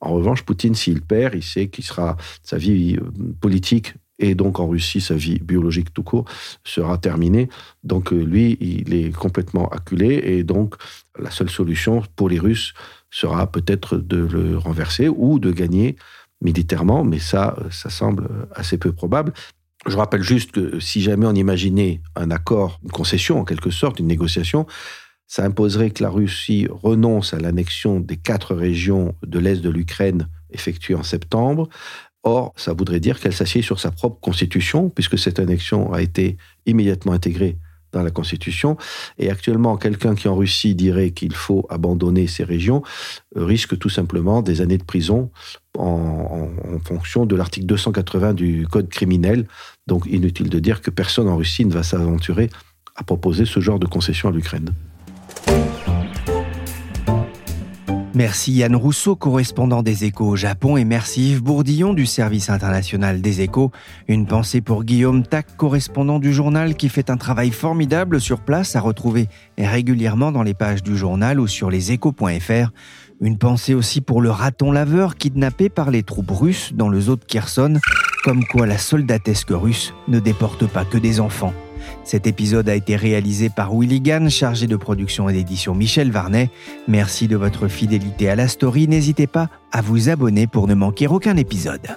En 0.00 0.12
revanche, 0.12 0.42
Poutine, 0.42 0.74
s'il 0.74 1.02
perd, 1.02 1.34
il 1.34 1.42
sait 1.42 1.68
qu'il 1.68 1.84
sera 1.84 2.16
sa 2.42 2.56
vie 2.56 2.96
euh, 2.96 3.34
politique 3.40 3.94
et 4.20 4.34
donc 4.34 4.60
en 4.60 4.68
Russie, 4.68 5.00
sa 5.00 5.14
vie 5.14 5.38
biologique 5.40 5.92
tout 5.92 6.02
court 6.02 6.26
sera 6.64 6.98
terminée. 6.98 7.48
Donc 7.82 8.12
euh, 8.12 8.22
lui, 8.22 8.56
il 8.60 8.94
est 8.94 9.14
complètement 9.14 9.68
acculé, 9.68 10.20
et 10.24 10.44
donc 10.44 10.76
la 11.18 11.30
seule 11.30 11.50
solution 11.50 12.02
pour 12.14 12.28
les 12.28 12.38
Russes 12.38 12.74
sera 13.10 13.50
peut-être 13.50 13.96
de 13.96 14.18
le 14.18 14.56
renverser 14.56 15.08
ou 15.08 15.38
de 15.38 15.50
gagner 15.50 15.96
militairement, 16.40 17.04
mais 17.04 17.18
ça, 17.18 17.56
ça 17.70 17.90
semble 17.90 18.28
assez 18.54 18.78
peu 18.78 18.92
probable. 18.92 19.32
Je 19.86 19.96
rappelle 19.96 20.22
juste 20.22 20.52
que 20.52 20.78
si 20.78 21.00
jamais 21.00 21.26
on 21.26 21.34
imaginait 21.34 22.02
un 22.14 22.30
accord, 22.30 22.78
une 22.84 22.90
concession 22.90 23.40
en 23.40 23.44
quelque 23.44 23.70
sorte, 23.70 23.98
une 23.98 24.06
négociation, 24.06 24.66
ça 25.26 25.44
imposerait 25.44 25.90
que 25.90 26.02
la 26.02 26.10
Russie 26.10 26.66
renonce 26.70 27.34
à 27.34 27.38
l'annexion 27.38 28.00
des 28.00 28.16
quatre 28.16 28.54
régions 28.54 29.14
de 29.24 29.38
l'Est 29.38 29.60
de 29.62 29.70
l'Ukraine 29.70 30.28
effectuée 30.50 30.96
en 30.96 31.02
septembre, 31.02 31.68
Or, 32.22 32.52
ça 32.56 32.72
voudrait 32.72 33.00
dire 33.00 33.18
qu'elle 33.18 33.32
s'assied 33.32 33.62
sur 33.62 33.80
sa 33.80 33.90
propre 33.90 34.20
constitution, 34.20 34.90
puisque 34.90 35.18
cette 35.18 35.38
annexion 35.38 35.92
a 35.92 36.02
été 36.02 36.36
immédiatement 36.66 37.12
intégrée 37.12 37.56
dans 37.92 38.02
la 38.02 38.10
Constitution. 38.10 38.76
Et 39.18 39.30
actuellement, 39.30 39.76
quelqu'un 39.76 40.14
qui 40.14 40.28
en 40.28 40.36
Russie 40.36 40.74
dirait 40.74 41.10
qu'il 41.10 41.34
faut 41.34 41.66
abandonner 41.70 42.26
ces 42.26 42.44
régions 42.44 42.82
euh, 43.36 43.44
risque 43.44 43.78
tout 43.78 43.88
simplement 43.88 44.42
des 44.42 44.60
années 44.60 44.78
de 44.78 44.84
prison 44.84 45.30
en, 45.76 46.48
en 46.72 46.78
fonction 46.84 47.26
de 47.26 47.36
l'article 47.36 47.66
280 47.66 48.34
du 48.34 48.66
Code 48.70 48.88
criminel. 48.88 49.46
Donc 49.86 50.06
inutile 50.06 50.50
de 50.50 50.58
dire 50.58 50.82
que 50.82 50.90
personne 50.90 51.28
en 51.28 51.36
Russie 51.36 51.64
ne 51.64 51.72
va 51.72 51.82
s'aventurer 51.82 52.50
à 52.96 53.02
proposer 53.02 53.44
ce 53.44 53.60
genre 53.60 53.78
de 53.78 53.86
concession 53.86 54.28
à 54.28 54.32
l'Ukraine. 54.32 54.72
Merci 58.12 58.54
Yann 58.54 58.74
Rousseau, 58.74 59.14
correspondant 59.14 59.84
des 59.84 60.04
Échos 60.04 60.30
au 60.30 60.36
Japon, 60.36 60.76
et 60.76 60.84
merci 60.84 61.30
Yves 61.30 61.42
Bourdillon 61.44 61.94
du 61.94 62.06
service 62.06 62.50
international 62.50 63.20
des 63.20 63.40
Échos. 63.40 63.70
Une 64.08 64.26
pensée 64.26 64.60
pour 64.60 64.82
Guillaume 64.82 65.22
Tac, 65.22 65.56
correspondant 65.56 66.18
du 66.18 66.32
journal, 66.32 66.74
qui 66.74 66.88
fait 66.88 67.08
un 67.08 67.16
travail 67.16 67.52
formidable 67.52 68.20
sur 68.20 68.40
place 68.40 68.74
à 68.74 68.80
retrouver 68.80 69.28
régulièrement 69.56 70.32
dans 70.32 70.42
les 70.42 70.54
pages 70.54 70.82
du 70.82 70.96
journal 70.96 71.38
ou 71.38 71.46
sur 71.46 71.70
leséchos.fr. 71.70 72.72
Une 73.20 73.38
pensée 73.38 73.74
aussi 73.74 74.00
pour 74.00 74.20
le 74.20 74.30
raton 74.30 74.72
laveur 74.72 75.14
kidnappé 75.14 75.68
par 75.68 75.92
les 75.92 76.02
troupes 76.02 76.32
russes 76.32 76.72
dans 76.74 76.88
le 76.88 77.00
zoo 77.00 77.14
de 77.14 77.24
Kherson, 77.24 77.78
comme 78.24 78.44
quoi 78.44 78.66
la 78.66 78.78
soldatesque 78.78 79.50
russe 79.50 79.94
ne 80.08 80.18
déporte 80.18 80.66
pas 80.66 80.84
que 80.84 80.98
des 80.98 81.20
enfants. 81.20 81.54
Cet 82.04 82.26
épisode 82.26 82.68
a 82.68 82.74
été 82.74 82.96
réalisé 82.96 83.48
par 83.48 83.74
Willy 83.74 84.00
Gann, 84.00 84.28
chargé 84.28 84.66
de 84.66 84.76
production 84.76 85.28
et 85.28 85.32
d'édition 85.32 85.74
Michel 85.74 86.10
Varnet. 86.10 86.50
Merci 86.88 87.28
de 87.28 87.36
votre 87.36 87.68
fidélité 87.68 88.28
à 88.28 88.36
la 88.36 88.48
story. 88.48 88.88
N'hésitez 88.88 89.26
pas 89.26 89.48
à 89.72 89.80
vous 89.80 90.08
abonner 90.08 90.46
pour 90.46 90.66
ne 90.66 90.74
manquer 90.74 91.06
aucun 91.06 91.36
épisode. 91.36 91.96